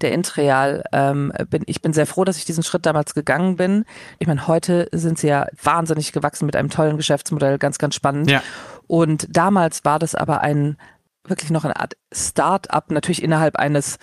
der 0.00 0.12
Intreal, 0.12 0.84
ähm, 0.92 1.32
bin, 1.50 1.62
ich 1.66 1.82
bin 1.82 1.92
sehr 1.92 2.06
froh, 2.06 2.24
dass 2.24 2.38
ich 2.38 2.44
diesen 2.44 2.62
Schritt 2.62 2.86
damals 2.86 3.14
gegangen 3.14 3.56
bin. 3.56 3.84
Ich 4.18 4.26
meine, 4.26 4.46
heute 4.46 4.88
sind 4.92 5.18
sie 5.18 5.28
ja 5.28 5.46
wahnsinnig 5.62 6.12
gewachsen 6.12 6.46
mit 6.46 6.56
einem 6.56 6.70
tollen 6.70 6.96
Geschäftsmodell, 6.96 7.58
ganz, 7.58 7.78
ganz 7.78 7.94
spannend. 7.94 8.30
Ja. 8.30 8.42
Und 8.86 9.26
damals 9.28 9.84
war 9.84 9.98
das 9.98 10.14
aber 10.14 10.40
ein, 10.40 10.78
wirklich 11.24 11.50
noch 11.50 11.64
eine 11.64 11.78
Art 11.78 11.96
Start-up, 12.12 12.90
natürlich 12.90 13.22
innerhalb 13.22 13.56
eines 13.56 13.98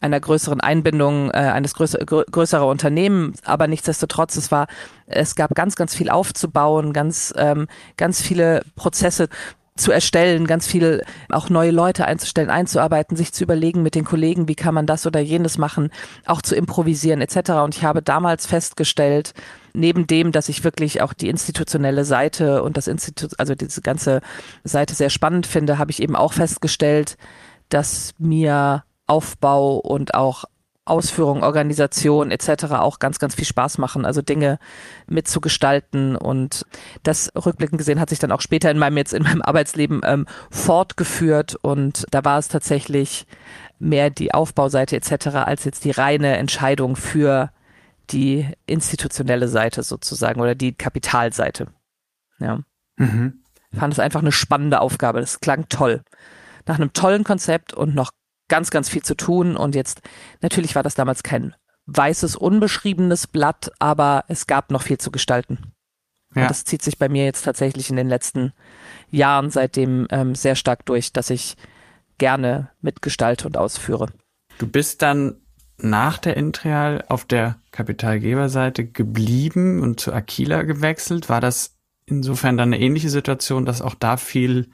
einer 0.00 0.20
größeren 0.20 0.60
Einbindung 0.60 1.30
äh, 1.30 1.38
eines 1.38 1.74
größer, 1.74 1.98
grö 2.04 2.24
größerer 2.30 2.66
Unternehmen, 2.66 3.34
aber 3.44 3.66
nichtsdestotrotz, 3.66 4.36
es 4.36 4.50
war, 4.50 4.66
es 5.06 5.34
gab 5.34 5.54
ganz, 5.54 5.76
ganz 5.76 5.94
viel 5.94 6.10
aufzubauen, 6.10 6.92
ganz, 6.92 7.34
ähm, 7.36 7.66
ganz 7.96 8.22
viele 8.22 8.62
Prozesse 8.76 9.28
zu 9.76 9.92
erstellen, 9.92 10.46
ganz 10.46 10.66
viel 10.66 11.02
auch 11.30 11.48
neue 11.48 11.70
Leute 11.70 12.04
einzustellen, 12.04 12.50
einzuarbeiten, 12.50 13.16
sich 13.16 13.32
zu 13.32 13.44
überlegen 13.44 13.82
mit 13.82 13.94
den 13.94 14.04
Kollegen, 14.04 14.46
wie 14.46 14.54
kann 14.54 14.74
man 14.74 14.86
das 14.86 15.06
oder 15.06 15.20
jenes 15.20 15.58
machen, 15.58 15.90
auch 16.26 16.42
zu 16.42 16.54
improvisieren 16.54 17.20
etc. 17.20 17.50
Und 17.64 17.76
ich 17.76 17.84
habe 17.84 18.02
damals 18.02 18.46
festgestellt, 18.46 19.32
neben 19.72 20.06
dem, 20.06 20.32
dass 20.32 20.48
ich 20.48 20.64
wirklich 20.64 21.02
auch 21.02 21.12
die 21.12 21.28
institutionelle 21.28 22.04
Seite 22.04 22.62
und 22.62 22.76
das 22.76 22.88
Institut, 22.88 23.38
also 23.38 23.54
diese 23.54 23.80
ganze 23.80 24.20
Seite 24.64 24.94
sehr 24.94 25.10
spannend 25.10 25.46
finde, 25.46 25.78
habe 25.78 25.90
ich 25.90 26.02
eben 26.02 26.16
auch 26.16 26.32
festgestellt, 26.32 27.16
dass 27.68 28.12
mir 28.18 28.84
Aufbau 29.10 29.78
und 29.78 30.14
auch 30.14 30.44
Ausführung, 30.84 31.42
Organisation 31.42 32.30
etc. 32.30 32.64
auch 32.72 32.98
ganz, 32.98 33.18
ganz 33.18 33.34
viel 33.34 33.44
Spaß 33.44 33.78
machen, 33.78 34.04
also 34.04 34.22
Dinge 34.22 34.58
mitzugestalten 35.06 36.16
und 36.16 36.64
das 37.02 37.30
rückblickend 37.34 37.78
gesehen 37.78 38.00
hat 38.00 38.08
sich 38.08 38.18
dann 38.18 38.32
auch 38.32 38.40
später 38.40 38.70
in 38.70 38.78
meinem 38.78 38.96
jetzt 38.96 39.12
in 39.12 39.22
meinem 39.22 39.42
Arbeitsleben 39.42 40.00
ähm, 40.04 40.26
fortgeführt 40.50 41.56
und 41.56 42.06
da 42.10 42.24
war 42.24 42.38
es 42.38 42.48
tatsächlich 42.48 43.26
mehr 43.78 44.10
die 44.10 44.32
Aufbauseite 44.32 44.96
etc. 44.96 45.26
als 45.28 45.64
jetzt 45.64 45.84
die 45.84 45.90
reine 45.90 46.36
Entscheidung 46.38 46.96
für 46.96 47.50
die 48.10 48.48
institutionelle 48.66 49.48
Seite 49.48 49.82
sozusagen 49.82 50.40
oder 50.40 50.54
die 50.54 50.72
Kapitalseite. 50.72 51.66
Ja. 52.38 52.60
Mhm. 52.96 53.44
Fand 53.72 53.92
es 53.92 54.00
einfach 54.00 54.20
eine 54.20 54.32
spannende 54.32 54.80
Aufgabe. 54.80 55.20
Das 55.20 55.40
klang 55.40 55.68
toll. 55.68 56.02
Nach 56.66 56.76
einem 56.76 56.92
tollen 56.92 57.22
Konzept 57.24 57.72
und 57.72 57.94
noch 57.94 58.10
ganz, 58.50 58.70
ganz 58.70 58.90
viel 58.90 59.02
zu 59.02 59.14
tun. 59.14 59.56
Und 59.56 59.74
jetzt, 59.74 60.02
natürlich 60.42 60.74
war 60.74 60.82
das 60.82 60.94
damals 60.94 61.22
kein 61.22 61.54
weißes, 61.86 62.36
unbeschriebenes 62.36 63.26
Blatt, 63.26 63.72
aber 63.78 64.24
es 64.28 64.46
gab 64.46 64.70
noch 64.70 64.82
viel 64.82 64.98
zu 64.98 65.10
gestalten. 65.10 65.72
Ja. 66.34 66.42
Und 66.42 66.50
das 66.50 66.64
zieht 66.64 66.82
sich 66.82 66.98
bei 66.98 67.08
mir 67.08 67.24
jetzt 67.24 67.42
tatsächlich 67.42 67.88
in 67.88 67.96
den 67.96 68.08
letzten 68.08 68.52
Jahren 69.10 69.50
seitdem 69.50 70.06
ähm, 70.10 70.34
sehr 70.34 70.54
stark 70.54 70.84
durch, 70.84 71.12
dass 71.12 71.30
ich 71.30 71.56
gerne 72.18 72.70
mitgestalte 72.82 73.46
und 73.46 73.56
ausführe. 73.56 74.08
Du 74.58 74.66
bist 74.66 75.02
dann 75.02 75.36
nach 75.78 76.18
der 76.18 76.36
Intreal 76.36 77.04
auf 77.08 77.24
der 77.24 77.56
Kapitalgeberseite 77.72 78.84
geblieben 78.86 79.80
und 79.80 79.98
zu 79.98 80.12
Aquila 80.12 80.62
gewechselt. 80.62 81.28
War 81.28 81.40
das 81.40 81.78
insofern 82.04 82.58
dann 82.58 82.74
eine 82.74 82.82
ähnliche 82.82 83.08
Situation, 83.08 83.64
dass 83.64 83.80
auch 83.80 83.94
da 83.94 84.16
viel 84.16 84.70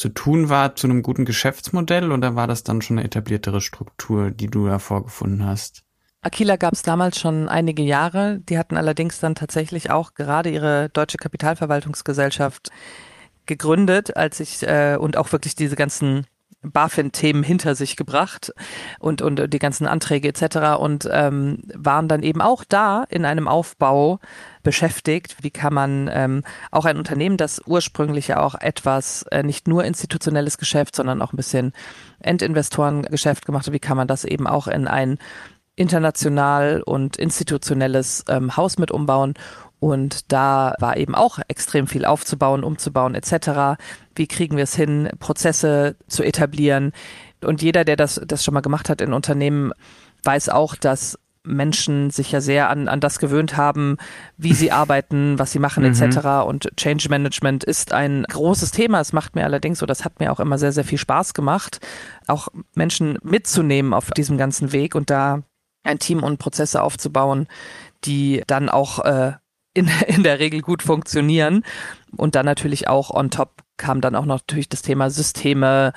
zu 0.00 0.08
tun 0.08 0.48
war 0.48 0.76
zu 0.76 0.86
einem 0.86 1.02
guten 1.02 1.26
Geschäftsmodell 1.26 2.10
oder 2.10 2.34
war 2.34 2.46
das 2.46 2.64
dann 2.64 2.80
schon 2.80 2.96
eine 2.96 3.06
etabliertere 3.06 3.60
Struktur, 3.60 4.30
die 4.30 4.46
du 4.46 4.66
da 4.66 4.78
vorgefunden 4.78 5.44
hast? 5.44 5.82
Aquila 6.22 6.56
gab 6.56 6.72
es 6.72 6.80
damals 6.80 7.20
schon 7.20 7.50
einige 7.50 7.82
Jahre. 7.82 8.40
Die 8.48 8.58
hatten 8.58 8.78
allerdings 8.78 9.20
dann 9.20 9.34
tatsächlich 9.34 9.90
auch 9.90 10.14
gerade 10.14 10.48
ihre 10.48 10.88
deutsche 10.88 11.18
Kapitalverwaltungsgesellschaft 11.18 12.70
gegründet, 13.44 14.16
als 14.16 14.40
ich 14.40 14.62
äh, 14.62 14.96
und 14.98 15.18
auch 15.18 15.32
wirklich 15.32 15.54
diese 15.54 15.76
ganzen 15.76 16.26
BaFin-Themen 16.62 17.42
hinter 17.42 17.74
sich 17.74 17.96
gebracht 17.96 18.52
und, 18.98 19.22
und 19.22 19.52
die 19.52 19.58
ganzen 19.58 19.86
Anträge 19.86 20.28
etc. 20.28 20.78
und 20.78 21.08
ähm, 21.10 21.58
waren 21.74 22.08
dann 22.08 22.22
eben 22.22 22.40
auch 22.40 22.64
da 22.64 23.04
in 23.08 23.24
einem 23.24 23.48
Aufbau 23.48 24.20
beschäftigt. 24.62 25.36
Wie 25.40 25.50
kann 25.50 25.72
man 25.72 26.10
ähm, 26.12 26.42
auch 26.70 26.84
ein 26.84 26.98
Unternehmen, 26.98 27.36
das 27.36 27.62
ursprünglich 27.66 28.28
ja 28.28 28.40
auch 28.40 28.54
etwas 28.54 29.22
äh, 29.30 29.42
nicht 29.42 29.68
nur 29.68 29.84
institutionelles 29.84 30.58
Geschäft, 30.58 30.96
sondern 30.96 31.22
auch 31.22 31.32
ein 31.32 31.38
bisschen 31.38 31.72
Endinvestorengeschäft 32.20 33.46
gemacht 33.46 33.66
hat, 33.66 33.72
wie 33.72 33.78
kann 33.78 33.96
man 33.96 34.08
das 34.08 34.24
eben 34.24 34.46
auch 34.46 34.66
in 34.66 34.86
ein 34.86 35.18
international 35.76 36.82
und 36.82 37.16
institutionelles 37.16 38.24
ähm, 38.28 38.56
Haus 38.56 38.76
mit 38.76 38.90
umbauen 38.90 39.34
und 39.80 40.30
da 40.30 40.74
war 40.78 40.98
eben 40.98 41.14
auch 41.14 41.38
extrem 41.48 41.86
viel 41.86 42.04
aufzubauen, 42.04 42.62
umzubauen 42.62 43.14
etc. 43.14 43.80
Wie 44.14 44.26
kriegen 44.26 44.56
wir 44.56 44.64
es 44.64 44.76
hin, 44.76 45.08
Prozesse 45.18 45.96
zu 46.06 46.22
etablieren? 46.22 46.92
Und 47.42 47.62
jeder, 47.62 47.84
der 47.84 47.96
das, 47.96 48.20
das 48.26 48.44
schon 48.44 48.54
mal 48.54 48.60
gemacht 48.60 48.90
hat 48.90 49.00
in 49.00 49.14
Unternehmen, 49.14 49.72
weiß 50.22 50.50
auch, 50.50 50.76
dass 50.76 51.18
Menschen 51.42 52.10
sich 52.10 52.32
ja 52.32 52.42
sehr 52.42 52.68
an, 52.68 52.88
an 52.88 53.00
das 53.00 53.18
gewöhnt 53.18 53.56
haben, 53.56 53.96
wie 54.36 54.52
sie 54.52 54.72
arbeiten, 54.72 55.38
was 55.38 55.52
sie 55.52 55.58
machen 55.58 55.84
mhm. 55.84 55.90
etc. 55.90 56.46
Und 56.46 56.68
Change 56.76 57.08
Management 57.08 57.64
ist 57.64 57.92
ein 57.94 58.24
großes 58.24 58.72
Thema. 58.72 59.00
Es 59.00 59.14
macht 59.14 59.34
mir 59.34 59.44
allerdings, 59.44 59.82
oder 59.82 59.88
das 59.88 60.04
hat 60.04 60.20
mir 60.20 60.32
auch 60.32 60.40
immer 60.40 60.58
sehr, 60.58 60.72
sehr 60.72 60.84
viel 60.84 60.98
Spaß 60.98 61.32
gemacht, 61.32 61.80
auch 62.26 62.48
Menschen 62.74 63.18
mitzunehmen 63.22 63.94
auf 63.94 64.10
diesem 64.10 64.36
ganzen 64.36 64.72
Weg 64.72 64.94
und 64.94 65.08
da 65.08 65.42
ein 65.82 65.98
Team 65.98 66.22
und 66.22 66.38
Prozesse 66.38 66.82
aufzubauen, 66.82 67.48
die 68.04 68.42
dann 68.46 68.68
auch 68.68 68.98
äh, 69.06 69.32
in, 69.74 69.88
in 70.06 70.22
der 70.22 70.38
Regel 70.38 70.62
gut 70.62 70.82
funktionieren. 70.82 71.64
Und 72.16 72.34
dann 72.34 72.46
natürlich 72.46 72.88
auch 72.88 73.10
on 73.10 73.30
top 73.30 73.62
kam 73.76 74.00
dann 74.00 74.14
auch 74.14 74.26
noch 74.26 74.40
natürlich 74.40 74.68
das 74.68 74.82
Thema 74.82 75.10
Systeme. 75.10 75.92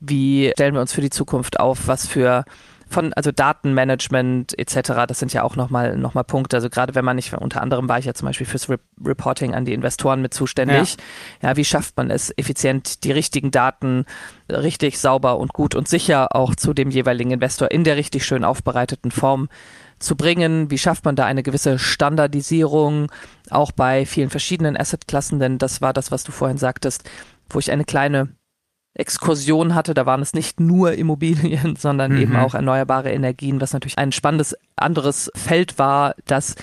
Wie 0.00 0.50
stellen 0.54 0.74
wir 0.74 0.80
uns 0.80 0.92
für 0.92 1.02
die 1.02 1.10
Zukunft 1.10 1.60
auf? 1.60 1.86
Was 1.86 2.06
für 2.06 2.44
von 2.88 3.12
also 3.14 3.32
Datenmanagement 3.32 4.56
etc. 4.58 5.06
Das 5.08 5.18
sind 5.18 5.32
ja 5.32 5.42
auch 5.42 5.56
nochmal 5.56 5.96
noch 5.96 6.14
mal 6.14 6.22
Punkte. 6.22 6.56
Also 6.56 6.70
gerade 6.70 6.94
wenn 6.94 7.04
man 7.04 7.16
nicht 7.16 7.32
unter 7.34 7.60
anderem 7.60 7.88
war 7.88 7.98
ich 7.98 8.04
ja 8.04 8.14
zum 8.14 8.26
Beispiel 8.26 8.46
fürs 8.46 8.70
Re 8.70 8.78
Reporting 9.04 9.54
an 9.54 9.64
die 9.64 9.72
Investoren 9.72 10.22
mit 10.22 10.32
zuständig. 10.32 10.96
Ja. 11.42 11.50
ja, 11.50 11.56
wie 11.56 11.64
schafft 11.64 11.96
man 11.96 12.10
es 12.10 12.32
effizient 12.36 13.02
die 13.04 13.12
richtigen 13.12 13.50
Daten 13.50 14.04
richtig 14.48 14.98
sauber 14.98 15.38
und 15.38 15.52
gut 15.52 15.74
und 15.74 15.88
sicher 15.88 16.34
auch 16.34 16.54
zu 16.54 16.72
dem 16.72 16.90
jeweiligen 16.90 17.32
Investor 17.32 17.70
in 17.70 17.82
der 17.82 17.96
richtig 17.96 18.24
schön 18.24 18.44
aufbereiteten 18.44 19.10
Form 19.10 19.48
zu 19.98 20.16
bringen? 20.16 20.70
Wie 20.70 20.78
schafft 20.78 21.04
man 21.04 21.16
da 21.16 21.24
eine 21.24 21.42
gewisse 21.42 21.78
Standardisierung 21.78 23.10
auch 23.50 23.72
bei 23.72 24.06
vielen 24.06 24.30
verschiedenen 24.30 24.76
Assetklassen? 24.76 25.40
Denn 25.40 25.58
das 25.58 25.80
war 25.80 25.92
das, 25.92 26.10
was 26.10 26.24
du 26.24 26.32
vorhin 26.32 26.58
sagtest, 26.58 27.08
wo 27.48 27.58
ich 27.58 27.70
eine 27.70 27.84
kleine 27.84 28.28
Exkursion 28.94 29.74
hatte. 29.74 29.94
Da 29.94 30.06
waren 30.06 30.22
es 30.22 30.34
nicht 30.34 30.60
nur 30.60 30.92
Immobilien, 30.92 31.76
sondern 31.78 32.12
mhm. 32.12 32.18
eben 32.18 32.36
auch 32.36 32.54
erneuerbare 32.54 33.12
Energien, 33.12 33.60
was 33.60 33.72
natürlich 33.72 33.98
ein 33.98 34.12
spannendes 34.12 34.56
anderes 34.76 35.30
Feld 35.34 35.78
war, 35.78 36.14
das 36.26 36.56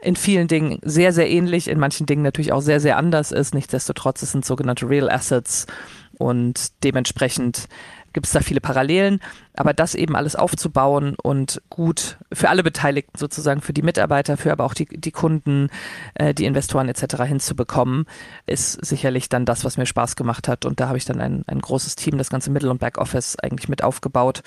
in 0.00 0.16
vielen 0.16 0.46
Dingen 0.46 0.78
sehr, 0.82 1.12
sehr 1.12 1.28
ähnlich, 1.28 1.68
in 1.68 1.80
manchen 1.80 2.06
Dingen 2.06 2.22
natürlich 2.22 2.52
auch 2.52 2.60
sehr, 2.60 2.80
sehr 2.80 2.96
anders 2.96 3.32
ist. 3.32 3.54
Nichtsdestotrotz, 3.54 4.22
es 4.22 4.32
sind 4.32 4.44
sogenannte 4.44 4.88
Real 4.88 5.10
Assets 5.10 5.66
und 6.18 6.84
dementsprechend 6.84 7.68
gibt 8.12 8.26
es 8.26 8.32
da 8.32 8.40
viele 8.40 8.60
Parallelen. 8.60 9.20
Aber 9.58 9.74
das 9.74 9.96
eben 9.96 10.14
alles 10.14 10.36
aufzubauen 10.36 11.16
und 11.20 11.60
gut 11.68 12.18
für 12.32 12.48
alle 12.48 12.62
Beteiligten 12.62 13.18
sozusagen, 13.18 13.60
für 13.60 13.72
die 13.72 13.82
Mitarbeiter, 13.82 14.36
für 14.36 14.52
aber 14.52 14.62
auch 14.62 14.72
die, 14.72 14.86
die 14.86 15.10
Kunden, 15.10 15.68
äh, 16.14 16.32
die 16.32 16.44
Investoren 16.44 16.88
etc. 16.88 17.24
hinzubekommen, 17.24 18.04
ist 18.46 18.74
sicherlich 18.86 19.28
dann 19.28 19.44
das, 19.44 19.64
was 19.64 19.76
mir 19.76 19.86
Spaß 19.86 20.14
gemacht 20.14 20.46
hat. 20.46 20.64
Und 20.64 20.78
da 20.78 20.86
habe 20.86 20.96
ich 20.96 21.06
dann 21.06 21.20
ein, 21.20 21.42
ein 21.48 21.60
großes 21.60 21.96
Team, 21.96 22.18
das 22.18 22.30
ganze 22.30 22.52
Middle- 22.52 22.70
und 22.70 22.78
Backoffice 22.78 23.36
eigentlich 23.42 23.68
mit 23.68 23.82
aufgebaut 23.82 24.42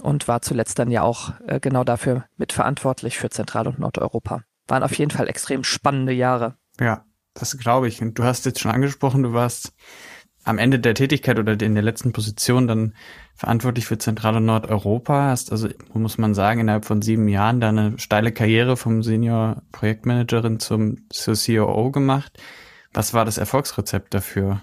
und 0.00 0.26
war 0.26 0.42
zuletzt 0.42 0.80
dann 0.80 0.90
ja 0.90 1.02
auch 1.02 1.34
äh, 1.46 1.60
genau 1.60 1.84
dafür 1.84 2.24
mitverantwortlich 2.36 3.18
für 3.18 3.30
Zentral- 3.30 3.68
und 3.68 3.78
Nordeuropa. 3.78 4.42
Waren 4.66 4.82
auf 4.82 4.98
jeden 4.98 5.12
Fall 5.12 5.28
extrem 5.28 5.62
spannende 5.62 6.12
Jahre. 6.12 6.56
Ja, 6.80 7.04
das 7.34 7.56
glaube 7.56 7.86
ich. 7.86 8.02
Und 8.02 8.18
du 8.18 8.24
hast 8.24 8.46
jetzt 8.46 8.58
schon 8.58 8.72
angesprochen, 8.72 9.22
du 9.22 9.32
warst 9.32 9.74
am 10.46 10.58
Ende 10.58 10.78
der 10.78 10.94
Tätigkeit 10.94 11.38
oder 11.38 11.60
in 11.60 11.74
der 11.74 11.82
letzten 11.82 12.12
Position 12.12 12.68
dann 12.68 12.94
verantwortlich 13.34 13.86
für 13.86 13.98
Zentral- 13.98 14.36
und 14.36 14.46
Nordeuropa, 14.46 15.28
hast 15.28 15.50
also, 15.50 15.68
muss 15.92 16.18
man 16.18 16.34
sagen, 16.34 16.60
innerhalb 16.60 16.84
von 16.84 17.02
sieben 17.02 17.28
Jahren 17.28 17.60
da 17.60 17.68
eine 17.68 17.98
steile 17.98 18.32
Karriere 18.32 18.76
vom 18.76 19.02
Senior 19.02 19.62
Projektmanagerin 19.72 20.60
zum, 20.60 21.08
zur 21.10 21.34
COO 21.34 21.90
gemacht. 21.90 22.38
Was 22.92 23.12
war 23.12 23.24
das 23.24 23.38
Erfolgsrezept 23.38 24.14
dafür? 24.14 24.62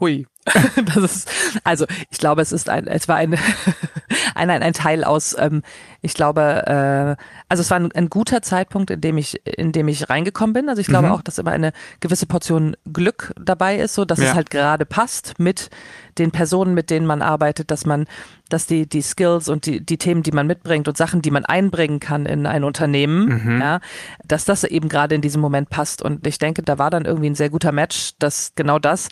Hui. 0.00 0.26
das 0.46 0.96
ist, 0.96 1.30
also 1.62 1.84
ich 2.08 2.18
glaube, 2.18 2.40
es 2.40 2.50
ist 2.50 2.70
ein, 2.70 2.86
es 2.86 3.06
war 3.08 3.16
ein, 3.16 3.34
ein, 4.34 4.48
ein, 4.48 4.62
ein 4.62 4.72
Teil 4.72 5.04
aus 5.04 5.36
ähm, 5.38 5.62
Ich 6.02 6.14
glaube, 6.14 6.66
äh, 6.66 7.22
also 7.48 7.60
es 7.60 7.70
war 7.70 7.78
ein, 7.78 7.92
ein, 7.92 8.08
guter 8.08 8.42
Zeitpunkt, 8.42 8.90
in 8.90 9.00
dem 9.00 9.18
ich, 9.18 9.46
in 9.46 9.72
dem 9.72 9.88
ich 9.88 10.08
reingekommen 10.08 10.54
bin. 10.54 10.68
Also 10.68 10.80
ich 10.80 10.86
glaube 10.86 11.08
mhm. 11.08 11.12
auch, 11.12 11.22
dass 11.22 11.38
immer 11.38 11.50
eine 11.50 11.72
gewisse 12.00 12.26
Portion 12.26 12.76
Glück 12.90 13.32
dabei 13.40 13.76
ist, 13.76 13.94
so 13.94 14.04
dass 14.04 14.18
ja. 14.18 14.26
es 14.26 14.34
halt 14.34 14.50
gerade 14.50 14.86
passt 14.86 15.38
mit 15.38 15.70
den 16.18 16.30
Personen, 16.30 16.74
mit 16.74 16.90
denen 16.90 17.06
man 17.06 17.22
arbeitet, 17.22 17.70
dass 17.70 17.86
man, 17.86 18.06
dass 18.48 18.66
die, 18.66 18.88
die 18.88 19.02
Skills 19.02 19.48
und 19.48 19.66
die, 19.66 19.84
die 19.84 19.98
Themen, 19.98 20.22
die 20.22 20.32
man 20.32 20.46
mitbringt 20.46 20.88
und 20.88 20.96
Sachen, 20.96 21.22
die 21.22 21.30
man 21.30 21.44
einbringen 21.44 22.00
kann 22.00 22.26
in 22.26 22.46
ein 22.46 22.64
Unternehmen, 22.64 23.44
mhm. 23.44 23.60
ja, 23.60 23.80
dass 24.24 24.44
das 24.44 24.64
eben 24.64 24.88
gerade 24.88 25.14
in 25.14 25.22
diesem 25.22 25.40
Moment 25.40 25.70
passt. 25.70 26.02
Und 26.02 26.26
ich 26.26 26.38
denke, 26.38 26.62
da 26.62 26.78
war 26.78 26.90
dann 26.90 27.04
irgendwie 27.04 27.30
ein 27.30 27.34
sehr 27.34 27.50
guter 27.50 27.72
Match, 27.72 28.12
dass 28.18 28.52
genau 28.54 28.78
das, 28.78 29.08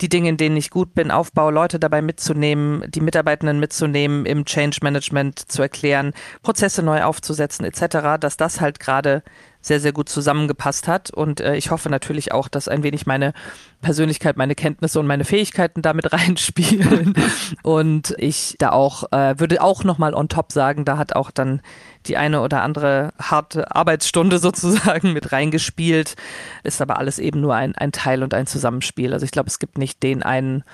die 0.00 0.08
Dinge, 0.08 0.28
in 0.28 0.36
denen 0.36 0.56
ich 0.56 0.70
gut 0.70 0.94
bin, 0.94 1.10
aufbaue, 1.10 1.52
Leute 1.52 1.78
dabei 1.78 2.02
mitzunehmen, 2.02 2.84
die 2.88 3.00
Mitarbeitenden 3.00 3.60
mitzunehmen, 3.60 4.26
im 4.26 4.44
Change 4.44 4.78
Management 4.82 5.38
zu 5.38 5.62
erklären, 5.62 6.12
Prozesse 6.42 6.82
neu 6.82 7.02
aufzusetzen, 7.02 7.64
etc., 7.64 8.18
dass 8.20 8.36
das 8.36 8.60
halt 8.60 8.80
gerade 8.80 9.22
sehr, 9.62 9.78
sehr 9.78 9.92
gut 9.92 10.08
zusammengepasst 10.08 10.88
hat. 10.88 11.10
Und 11.10 11.40
äh, 11.40 11.54
ich 11.56 11.70
hoffe 11.70 11.88
natürlich 11.88 12.32
auch, 12.32 12.48
dass 12.48 12.68
ein 12.68 12.82
wenig 12.82 13.06
meine 13.06 13.32
Persönlichkeit, 13.80 14.36
meine 14.36 14.56
Kenntnisse 14.56 14.98
und 14.98 15.06
meine 15.06 15.24
Fähigkeiten 15.24 15.82
damit 15.82 16.12
reinspielen. 16.12 17.14
und 17.62 18.14
ich 18.18 18.56
da 18.58 18.70
auch, 18.70 19.04
äh, 19.12 19.38
würde 19.38 19.62
auch 19.62 19.84
nochmal 19.84 20.14
on 20.14 20.28
top 20.28 20.52
sagen, 20.52 20.84
da 20.84 20.98
hat 20.98 21.14
auch 21.14 21.30
dann 21.30 21.62
die 22.06 22.16
eine 22.16 22.40
oder 22.40 22.62
andere 22.62 23.12
harte 23.20 23.74
Arbeitsstunde 23.74 24.38
sozusagen 24.40 25.12
mit 25.12 25.32
reingespielt. 25.32 26.16
Ist 26.64 26.82
aber 26.82 26.98
alles 26.98 27.18
eben 27.18 27.40
nur 27.40 27.54
ein, 27.54 27.76
ein 27.76 27.92
Teil 27.92 28.22
und 28.22 28.34
ein 28.34 28.46
Zusammenspiel. 28.46 29.12
Also 29.12 29.24
ich 29.24 29.32
glaube, 29.32 29.48
es 29.48 29.60
gibt 29.60 29.78
nicht 29.78 30.02
den 30.02 30.24
einen 30.24 30.64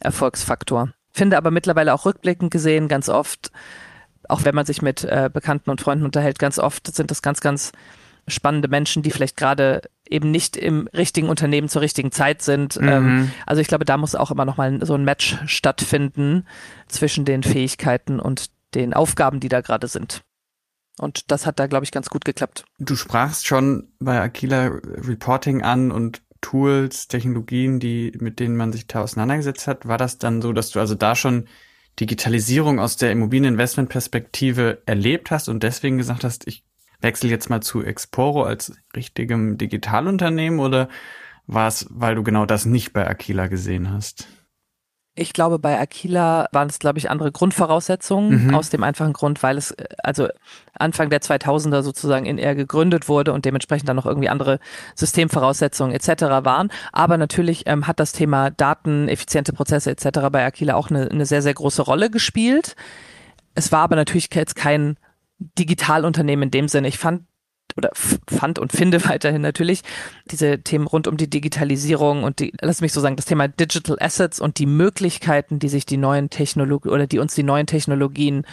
Erfolgsfaktor. 0.00 0.90
Finde 1.12 1.38
aber 1.38 1.50
mittlerweile 1.50 1.94
auch 1.94 2.04
rückblickend 2.04 2.50
gesehen 2.50 2.88
ganz 2.88 3.08
oft, 3.08 3.52
auch 4.28 4.44
wenn 4.44 4.54
man 4.54 4.66
sich 4.66 4.82
mit 4.82 5.04
äh, 5.04 5.30
Bekannten 5.32 5.70
und 5.70 5.80
Freunden 5.80 6.04
unterhält, 6.04 6.38
ganz 6.38 6.58
oft 6.58 6.94
sind 6.94 7.10
das 7.10 7.22
ganz, 7.22 7.40
ganz 7.40 7.72
spannende 8.26 8.68
Menschen, 8.68 9.02
die 9.02 9.10
vielleicht 9.10 9.36
gerade 9.36 9.82
eben 10.08 10.30
nicht 10.30 10.56
im 10.56 10.88
richtigen 10.94 11.28
Unternehmen 11.28 11.68
zur 11.68 11.82
richtigen 11.82 12.12
Zeit 12.12 12.42
sind. 12.42 12.80
Mhm. 12.80 12.88
Ähm, 12.88 13.30
also 13.46 13.60
ich 13.60 13.68
glaube, 13.68 13.84
da 13.84 13.96
muss 13.96 14.14
auch 14.14 14.30
immer 14.30 14.44
noch 14.44 14.56
mal 14.56 14.84
so 14.84 14.94
ein 14.94 15.04
Match 15.04 15.38
stattfinden 15.46 16.46
zwischen 16.88 17.24
den 17.24 17.42
Fähigkeiten 17.42 18.20
und 18.20 18.50
den 18.74 18.94
Aufgaben, 18.94 19.40
die 19.40 19.48
da 19.48 19.60
gerade 19.60 19.88
sind. 19.88 20.22
Und 20.98 21.30
das 21.30 21.46
hat 21.46 21.58
da, 21.58 21.66
glaube 21.66 21.84
ich, 21.84 21.90
ganz 21.90 22.08
gut 22.08 22.24
geklappt. 22.24 22.64
Du 22.78 22.96
sprachst 22.96 23.46
schon 23.46 23.88
bei 23.98 24.20
Aquila 24.20 24.66
Reporting 24.66 25.62
an 25.62 25.90
und 25.90 26.22
Tools, 26.40 27.08
Technologien, 27.08 27.80
die, 27.80 28.12
mit 28.20 28.38
denen 28.38 28.56
man 28.56 28.72
sich 28.72 28.86
da 28.86 29.00
auseinandergesetzt 29.00 29.66
hat. 29.66 29.88
War 29.88 29.98
das 29.98 30.18
dann 30.18 30.42
so, 30.42 30.52
dass 30.52 30.70
du 30.70 30.80
also 30.80 30.94
da 30.94 31.16
schon 31.16 31.48
Digitalisierung 32.00 32.80
aus 32.80 32.96
der 32.96 33.12
Immobilieninvestmentperspektive 33.12 34.82
erlebt 34.86 35.30
hast 35.30 35.48
und 35.48 35.62
deswegen 35.62 35.98
gesagt 35.98 36.24
hast, 36.24 36.46
ich 36.46 36.64
wechsel 37.00 37.30
jetzt 37.30 37.50
mal 37.50 37.60
zu 37.60 37.82
Exporo 37.82 38.42
als 38.42 38.76
richtigem 38.96 39.58
Digitalunternehmen 39.58 40.58
oder 40.58 40.88
war 41.46 41.68
es, 41.68 41.86
weil 41.90 42.14
du 42.14 42.22
genau 42.22 42.46
das 42.46 42.64
nicht 42.64 42.92
bei 42.92 43.06
Aquila 43.06 43.46
gesehen 43.46 43.92
hast? 43.92 44.26
Ich 45.16 45.32
glaube, 45.32 45.60
bei 45.60 45.78
Aquila 45.78 46.48
waren 46.50 46.68
es, 46.68 46.80
glaube 46.80 46.98
ich, 46.98 47.08
andere 47.08 47.30
Grundvoraussetzungen, 47.30 48.48
mhm. 48.48 48.54
aus 48.54 48.70
dem 48.70 48.82
einfachen 48.82 49.12
Grund, 49.12 49.44
weil 49.44 49.56
es 49.56 49.72
also 50.02 50.26
Anfang 50.76 51.08
der 51.08 51.20
2000er 51.20 51.82
sozusagen 51.82 52.26
in 52.26 52.36
R 52.36 52.56
gegründet 52.56 53.08
wurde 53.08 53.32
und 53.32 53.44
dementsprechend 53.44 53.88
dann 53.88 53.94
noch 53.94 54.06
irgendwie 54.06 54.28
andere 54.28 54.58
Systemvoraussetzungen 54.96 55.94
etc. 55.94 56.22
waren. 56.44 56.70
Aber 56.92 57.16
natürlich 57.16 57.62
ähm, 57.66 57.86
hat 57.86 58.00
das 58.00 58.10
Thema 58.10 58.50
Daten, 58.50 59.08
effiziente 59.08 59.52
Prozesse 59.52 59.92
etc. 59.92 60.30
bei 60.32 60.44
Aquila 60.44 60.74
auch 60.74 60.90
eine, 60.90 61.08
eine 61.08 61.26
sehr, 61.26 61.42
sehr 61.42 61.54
große 61.54 61.82
Rolle 61.82 62.10
gespielt. 62.10 62.74
Es 63.54 63.70
war 63.70 63.82
aber 63.82 63.94
natürlich 63.94 64.28
jetzt 64.34 64.56
kein 64.56 64.96
Digitalunternehmen 65.38 66.44
in 66.44 66.50
dem 66.50 66.68
Sinne. 66.68 66.88
Ich 66.88 66.98
fand 66.98 67.22
oder 67.76 67.90
fand 67.94 68.58
und 68.58 68.72
finde 68.72 69.04
weiterhin 69.08 69.42
natürlich 69.42 69.82
diese 70.30 70.60
Themen 70.60 70.86
rund 70.86 71.08
um 71.08 71.16
die 71.16 71.28
Digitalisierung 71.28 72.24
und 72.24 72.40
die, 72.40 72.52
lass 72.60 72.80
mich 72.80 72.92
so 72.92 73.00
sagen, 73.00 73.16
das 73.16 73.24
Thema 73.24 73.48
Digital 73.48 73.98
Assets 74.00 74.40
und 74.40 74.58
die 74.58 74.66
Möglichkeiten, 74.66 75.58
die 75.58 75.68
sich 75.68 75.86
die 75.86 75.96
neuen 75.96 76.30
Technologien 76.30 76.92
oder 76.92 77.06
die 77.06 77.18
uns 77.18 77.34
die 77.34 77.42
neuen 77.42 77.66
Technologien 77.66 78.46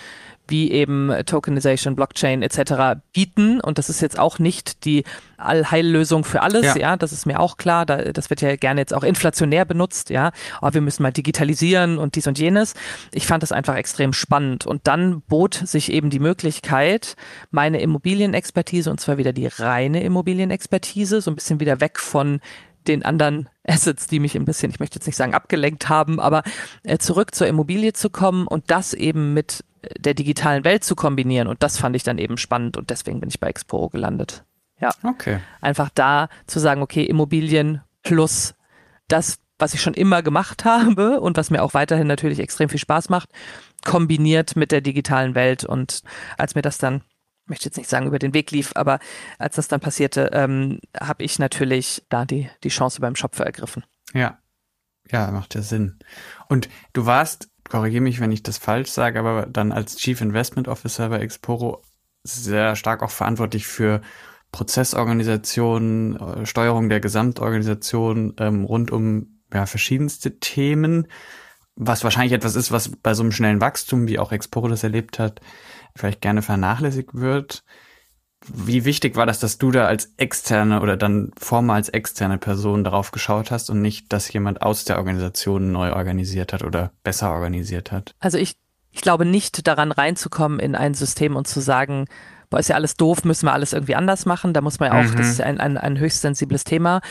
wie 0.51 0.71
eben 0.71 1.11
Tokenization, 1.25 1.95
Blockchain 1.95 2.43
etc. 2.43 3.01
bieten. 3.13 3.59
Und 3.59 3.77
das 3.77 3.89
ist 3.89 4.01
jetzt 4.01 4.19
auch 4.19 4.37
nicht 4.37 4.85
die 4.85 5.03
Allheillösung 5.37 6.23
für 6.23 6.41
alles, 6.43 6.63
ja. 6.63 6.77
ja, 6.77 6.97
das 6.97 7.11
ist 7.11 7.25
mir 7.25 7.39
auch 7.39 7.57
klar. 7.57 7.85
Da, 7.85 8.11
das 8.11 8.29
wird 8.29 8.41
ja 8.41 8.55
gerne 8.55 8.81
jetzt 8.81 8.93
auch 8.93 9.03
inflationär 9.03 9.65
benutzt, 9.65 10.09
ja. 10.09 10.31
Aber 10.59 10.67
oh, 10.67 10.73
wir 10.75 10.81
müssen 10.81 11.03
mal 11.03 11.11
digitalisieren 11.11 11.97
und 11.97 12.15
dies 12.15 12.27
und 12.27 12.37
jenes. 12.37 12.75
Ich 13.11 13.25
fand 13.25 13.41
das 13.41 13.51
einfach 13.51 13.75
extrem 13.75 14.13
spannend. 14.13 14.67
Und 14.67 14.87
dann 14.87 15.21
bot 15.21 15.55
sich 15.55 15.91
eben 15.91 16.09
die 16.09 16.19
Möglichkeit, 16.19 17.15
meine 17.49 17.81
Immobilienexpertise, 17.81 18.91
und 18.91 18.99
zwar 18.99 19.17
wieder 19.17 19.33
die 19.33 19.47
reine 19.47 20.03
Immobilienexpertise, 20.03 21.21
so 21.21 21.31
ein 21.31 21.35
bisschen 21.35 21.59
wieder 21.59 21.81
weg 21.81 21.99
von 21.99 22.41
den 22.87 23.05
anderen 23.05 23.49
Assets, 23.67 24.07
die 24.07 24.19
mich 24.19 24.35
ein 24.35 24.45
bisschen, 24.45 24.71
ich 24.71 24.79
möchte 24.79 24.97
jetzt 24.97 25.05
nicht 25.05 25.15
sagen 25.15 25.33
abgelenkt 25.33 25.89
haben, 25.89 26.19
aber 26.19 26.43
äh, 26.83 26.97
zurück 26.97 27.35
zur 27.35 27.47
Immobilie 27.47 27.93
zu 27.93 28.09
kommen 28.09 28.47
und 28.47 28.71
das 28.71 28.93
eben 28.93 29.33
mit 29.33 29.63
der 29.97 30.13
digitalen 30.13 30.63
Welt 30.63 30.83
zu 30.83 30.95
kombinieren. 30.95 31.47
Und 31.47 31.63
das 31.63 31.77
fand 31.77 31.95
ich 31.95 32.03
dann 32.03 32.17
eben 32.17 32.37
spannend 32.37 32.77
und 32.77 32.89
deswegen 32.89 33.19
bin 33.19 33.29
ich 33.29 33.39
bei 33.39 33.47
Exporo 33.47 33.89
gelandet. 33.89 34.43
Ja. 34.79 34.91
Okay. 35.03 35.39
Einfach 35.61 35.89
da 35.93 36.29
zu 36.47 36.59
sagen, 36.59 36.81
okay, 36.81 37.03
Immobilien 37.03 37.81
plus 38.03 38.55
das, 39.07 39.39
was 39.59 39.73
ich 39.73 39.81
schon 39.81 39.93
immer 39.93 40.23
gemacht 40.23 40.65
habe 40.65 41.21
und 41.21 41.37
was 41.37 41.49
mir 41.49 41.63
auch 41.63 41.73
weiterhin 41.73 42.07
natürlich 42.07 42.39
extrem 42.39 42.69
viel 42.69 42.79
Spaß 42.79 43.09
macht, 43.09 43.29
kombiniert 43.85 44.55
mit 44.55 44.71
der 44.71 44.81
digitalen 44.81 45.35
Welt. 45.35 45.63
Und 45.63 46.01
als 46.37 46.55
mir 46.55 46.61
das 46.61 46.77
dann, 46.77 47.03
ich 47.43 47.49
möchte 47.49 47.65
jetzt 47.65 47.77
nicht 47.77 47.89
sagen, 47.89 48.07
über 48.07 48.19
den 48.19 48.33
Weg 48.33 48.51
lief, 48.51 48.71
aber 48.75 48.99
als 49.37 49.55
das 49.55 49.67
dann 49.67 49.79
passierte, 49.79 50.29
ähm, 50.33 50.79
habe 50.99 51.23
ich 51.23 51.39
natürlich 51.39 52.03
da 52.09 52.25
die, 52.25 52.49
die 52.63 52.69
Chance 52.69 53.01
beim 53.01 53.15
Schopfer 53.15 53.45
ergriffen. 53.45 53.83
Ja. 54.13 54.37
Ja, 55.11 55.29
macht 55.31 55.55
ja 55.55 55.61
Sinn. 55.61 55.99
Und 56.47 56.69
du 56.93 57.05
warst 57.05 57.50
korrigiere 57.71 58.03
mich, 58.03 58.19
wenn 58.19 58.33
ich 58.33 58.43
das 58.43 58.57
falsch 58.57 58.91
sage, 58.91 59.17
aber 59.17 59.45
dann 59.45 59.71
als 59.71 59.95
Chief 59.95 60.19
Investment 60.19 60.67
Officer 60.67 61.07
bei 61.07 61.19
Exporo 61.19 61.81
sehr 62.21 62.75
stark 62.75 63.01
auch 63.01 63.09
verantwortlich 63.09 63.65
für 63.65 64.01
Prozessorganisation, 64.51 66.17
äh, 66.17 66.45
Steuerung 66.45 66.89
der 66.89 66.99
Gesamtorganisation 66.99 68.33
ähm, 68.39 68.65
rund 68.65 68.91
um 68.91 69.39
ja, 69.53 69.65
verschiedenste 69.65 70.37
Themen, 70.39 71.07
was 71.77 72.03
wahrscheinlich 72.03 72.33
etwas 72.33 72.57
ist, 72.57 72.73
was 72.73 72.89
bei 72.89 73.13
so 73.13 73.23
einem 73.23 73.31
schnellen 73.31 73.61
Wachstum, 73.61 74.05
wie 74.09 74.19
auch 74.19 74.33
Exporo 74.33 74.67
das 74.67 74.83
erlebt 74.83 75.17
hat, 75.17 75.39
vielleicht 75.95 76.19
gerne 76.19 76.41
vernachlässigt 76.41 77.13
wird. 77.13 77.63
Wie 78.47 78.85
wichtig 78.85 79.15
war 79.15 79.25
das, 79.25 79.39
dass 79.39 79.59
du 79.59 79.71
da 79.71 79.85
als 79.85 80.13
externe 80.17 80.81
oder 80.81 80.97
dann 80.97 81.31
formal 81.37 81.77
als 81.77 81.89
externe 81.89 82.37
Person 82.37 82.83
darauf 82.83 83.11
geschaut 83.11 83.51
hast 83.51 83.69
und 83.69 83.81
nicht, 83.81 84.11
dass 84.11 84.31
jemand 84.33 84.63
aus 84.63 84.83
der 84.83 84.97
Organisation 84.97 85.71
neu 85.71 85.93
organisiert 85.93 86.51
hat 86.51 86.63
oder 86.63 86.91
besser 87.03 87.31
organisiert 87.31 87.91
hat? 87.91 88.15
Also 88.19 88.39
ich, 88.39 88.55
ich 88.89 89.01
glaube 89.01 89.25
nicht 89.25 89.67
daran 89.67 89.91
reinzukommen 89.91 90.59
in 90.59 90.75
ein 90.75 90.95
System 90.95 91.35
und 91.35 91.47
zu 91.47 91.59
sagen, 91.59 92.07
boah, 92.49 92.59
ist 92.59 92.67
ja 92.67 92.75
alles 92.75 92.95
doof, 92.97 93.23
müssen 93.25 93.45
wir 93.45 93.53
alles 93.53 93.73
irgendwie 93.73 93.95
anders 93.95 94.25
machen. 94.25 94.53
Da 94.53 94.61
muss 94.61 94.79
man 94.79 94.91
ja 94.91 94.99
auch, 94.99 95.11
mhm. 95.11 95.17
das 95.17 95.29
ist 95.29 95.39
ja 95.39 95.45
ein, 95.45 95.59
ein, 95.59 95.77
ein 95.77 95.99
höchst 95.99 96.21
sensibles 96.21 96.63
Thema. 96.63 97.01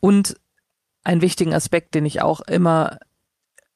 Und 0.00 0.36
ein 1.02 1.20
wichtigen 1.20 1.54
Aspekt, 1.54 1.94
den 1.94 2.06
ich 2.06 2.22
auch 2.22 2.40
immer 2.40 2.98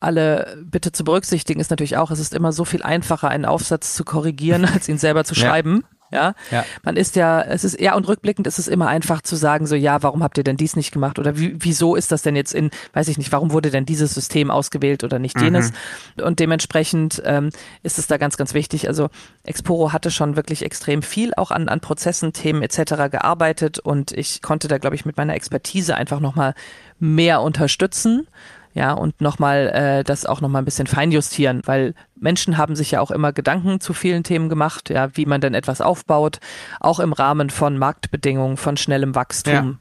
alle 0.01 0.57
bitte 0.65 0.93
zu 0.93 1.05
berücksichtigen, 1.05 1.61
ist 1.61 1.71
natürlich 1.71 1.97
auch, 1.97 2.11
es 2.11 2.19
ist 2.19 2.35
immer 2.35 2.53
so 2.53 2.65
viel 2.65 2.83
einfacher, 2.83 3.29
einen 3.29 3.45
Aufsatz 3.45 3.95
zu 3.95 4.05
korrigieren, 4.05 4.65
als 4.75 4.89
ihn 4.89 4.99
selber 4.99 5.25
zu 5.25 5.35
schreiben. 5.35 5.83
Ja. 5.83 6.00
Ja? 6.11 6.35
ja. 6.51 6.65
Man 6.83 6.97
ist 6.97 7.17
ja, 7.17 7.43
es 7.43 7.65
ist, 7.65 7.81
ja, 7.81 7.95
und 7.95 8.07
rückblickend 8.09 8.47
ist 8.47 8.59
es 8.59 8.69
immer 8.69 8.89
einfach 8.89 9.23
zu 9.23 9.37
sagen, 9.37 9.67
so, 9.67 9.75
ja, 9.75 10.03
warum 10.03 10.23
habt 10.23 10.39
ihr 10.39 10.45
denn 10.45 10.57
dies 10.57 10.77
nicht 10.77 10.93
gemacht? 10.93 11.19
Oder 11.19 11.39
wie, 11.39 11.57
wieso 11.59 11.95
ist 11.97 12.13
das 12.13 12.23
denn 12.23 12.37
jetzt 12.37 12.55
in, 12.55 12.71
weiß 12.93 13.09
ich 13.09 13.19
nicht, 13.19 13.33
warum 13.33 13.53
wurde 13.53 13.71
denn 13.71 13.87
dieses 13.87 14.15
System 14.15 14.51
ausgewählt 14.51 15.05
oder 15.05 15.19
nicht 15.19 15.41
jenes? 15.41 15.73
Mhm. 16.17 16.25
Und 16.25 16.41
dementsprechend 16.41 17.23
ähm, 17.25 17.51
ist 17.83 17.99
es 17.99 18.07
da 18.07 18.17
ganz, 18.17 18.37
ganz 18.37 18.55
wichtig. 18.55 18.89
Also 18.89 19.09
Exporo 19.45 19.93
hatte 19.93 20.11
schon 20.11 20.37
wirklich 20.37 20.65
extrem 20.65 21.03
viel 21.03 21.33
auch 21.37 21.51
an, 21.51 21.69
an 21.69 21.81
Prozessen, 21.81 22.33
Themen 22.33 22.63
etc. 22.63 23.11
gearbeitet 23.11 23.79
und 23.79 24.13
ich 24.13 24.43
konnte 24.43 24.69
da, 24.69 24.79
glaube 24.79 24.97
ich, 24.97 25.05
mit 25.05 25.17
meiner 25.17 25.35
Expertise 25.35 25.97
einfach 25.97 26.21
nochmal 26.21 26.55
mehr 26.99 27.41
unterstützen 27.41 28.27
ja, 28.73 28.93
und 28.93 29.21
nochmal 29.21 29.69
äh, 29.69 30.05
das 30.05 30.27
auch 30.27 30.41
nochmal 30.41 30.63
ein 30.63 30.65
bisschen 30.65 30.87
feinjustieren, 30.87 31.63
weil 31.65 31.95
Menschen 32.15 32.57
haben 32.57 32.77
sich 32.77 32.93
ja 32.93 33.01
auch 33.01 33.11
immer 33.11 33.33
Gedanken 33.33 33.81
zu 33.81 33.93
vielen 33.93 34.23
Themen 34.23 34.49
gemacht, 34.49 34.91
ja, 34.91 35.09
wie 35.17 35.27
man 35.27 35.41
denn 35.41 35.55
etwas 35.55 35.81
aufbaut, 35.81 36.39
auch 36.79 37.01
im 37.01 37.13
Rahmen 37.13 37.51
von 37.51 37.79
Marktbedingungen, 37.79 38.57
von 38.57 38.77
schnellem 38.77 39.15
Wachstum 39.15 39.79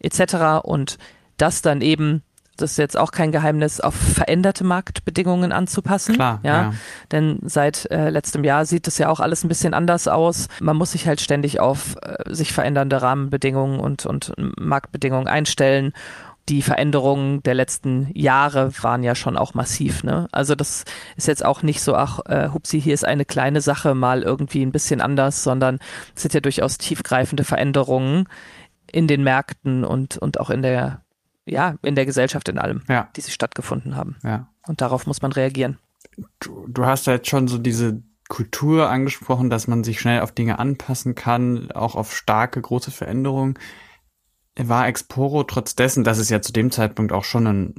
ja. 0.00 0.10
etc. 0.10 0.64
Und 0.64 0.98
das 1.38 1.62
dann 1.62 1.80
eben 1.80 2.22
das 2.58 2.72
ist 2.72 2.76
jetzt 2.76 2.96
auch 2.96 3.12
kein 3.12 3.30
Geheimnis, 3.30 3.80
auf 3.80 3.94
veränderte 3.94 4.64
Marktbedingungen 4.64 5.52
anzupassen. 5.52 6.16
Klar, 6.16 6.40
ja. 6.42 6.62
ja. 6.62 6.74
Denn 7.12 7.38
seit 7.44 7.88
äh, 7.90 8.10
letztem 8.10 8.42
Jahr 8.42 8.66
sieht 8.66 8.88
es 8.88 8.98
ja 8.98 9.08
auch 9.08 9.20
alles 9.20 9.44
ein 9.44 9.48
bisschen 9.48 9.74
anders 9.74 10.08
aus. 10.08 10.48
Man 10.60 10.76
muss 10.76 10.92
sich 10.92 11.06
halt 11.06 11.20
ständig 11.20 11.60
auf 11.60 11.94
äh, 12.02 12.34
sich 12.34 12.52
verändernde 12.52 13.00
Rahmenbedingungen 13.00 13.78
und, 13.78 14.06
und 14.06 14.32
Marktbedingungen 14.36 15.28
einstellen 15.28 15.92
die 16.48 16.62
Veränderungen 16.62 17.42
der 17.42 17.54
letzten 17.54 18.10
Jahre 18.14 18.72
waren 18.82 19.02
ja 19.02 19.14
schon 19.14 19.36
auch 19.36 19.54
massiv. 19.54 20.02
Ne? 20.02 20.28
Also 20.32 20.54
das 20.54 20.84
ist 21.16 21.28
jetzt 21.28 21.44
auch 21.44 21.62
nicht 21.62 21.82
so, 21.82 21.94
ach, 21.94 22.20
äh, 22.26 22.48
hupsi, 22.48 22.80
hier 22.80 22.94
ist 22.94 23.04
eine 23.04 23.24
kleine 23.24 23.60
Sache 23.60 23.94
mal 23.94 24.22
irgendwie 24.22 24.62
ein 24.62 24.72
bisschen 24.72 25.00
anders, 25.00 25.42
sondern 25.42 25.78
es 26.14 26.22
sind 26.22 26.34
ja 26.34 26.40
durchaus 26.40 26.78
tiefgreifende 26.78 27.44
Veränderungen 27.44 28.28
in 28.90 29.06
den 29.06 29.22
Märkten 29.22 29.84
und, 29.84 30.16
und 30.16 30.40
auch 30.40 30.50
in 30.50 30.62
der, 30.62 31.02
ja, 31.44 31.76
in 31.82 31.94
der 31.94 32.06
Gesellschaft 32.06 32.48
in 32.48 32.58
allem, 32.58 32.82
ja. 32.88 33.08
die 33.16 33.20
sie 33.20 33.30
stattgefunden 33.30 33.96
haben. 33.96 34.16
Ja. 34.24 34.48
Und 34.66 34.80
darauf 34.80 35.06
muss 35.06 35.20
man 35.20 35.32
reagieren. 35.32 35.78
Du, 36.40 36.66
du 36.68 36.86
hast 36.86 37.06
ja 37.06 37.14
jetzt 37.14 37.28
schon 37.28 37.48
so 37.48 37.58
diese 37.58 38.02
Kultur 38.28 38.88
angesprochen, 38.90 39.50
dass 39.50 39.68
man 39.68 39.84
sich 39.84 40.00
schnell 40.00 40.20
auf 40.20 40.32
Dinge 40.32 40.58
anpassen 40.58 41.14
kann, 41.14 41.70
auch 41.72 41.94
auf 41.94 42.14
starke, 42.14 42.60
große 42.60 42.90
Veränderungen. 42.90 43.58
War 44.58 44.88
Exporo 44.88 45.44
trotz 45.44 45.76
dessen, 45.76 46.04
dass 46.04 46.18
es 46.18 46.30
ja 46.30 46.42
zu 46.42 46.52
dem 46.52 46.70
Zeitpunkt 46.70 47.12
auch 47.12 47.24
schon 47.24 47.46
ein 47.46 47.74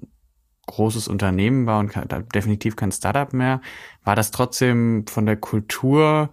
großes 0.69 1.07
Unternehmen 1.07 1.65
war 1.65 1.79
und 1.79 1.93
definitiv 2.33 2.75
kein 2.75 2.91
Startup 2.91 3.33
mehr, 3.33 3.61
war 4.03 4.15
das 4.15 4.31
trotzdem 4.31 5.05
von 5.07 5.25
der 5.25 5.35
Kultur, 5.35 6.29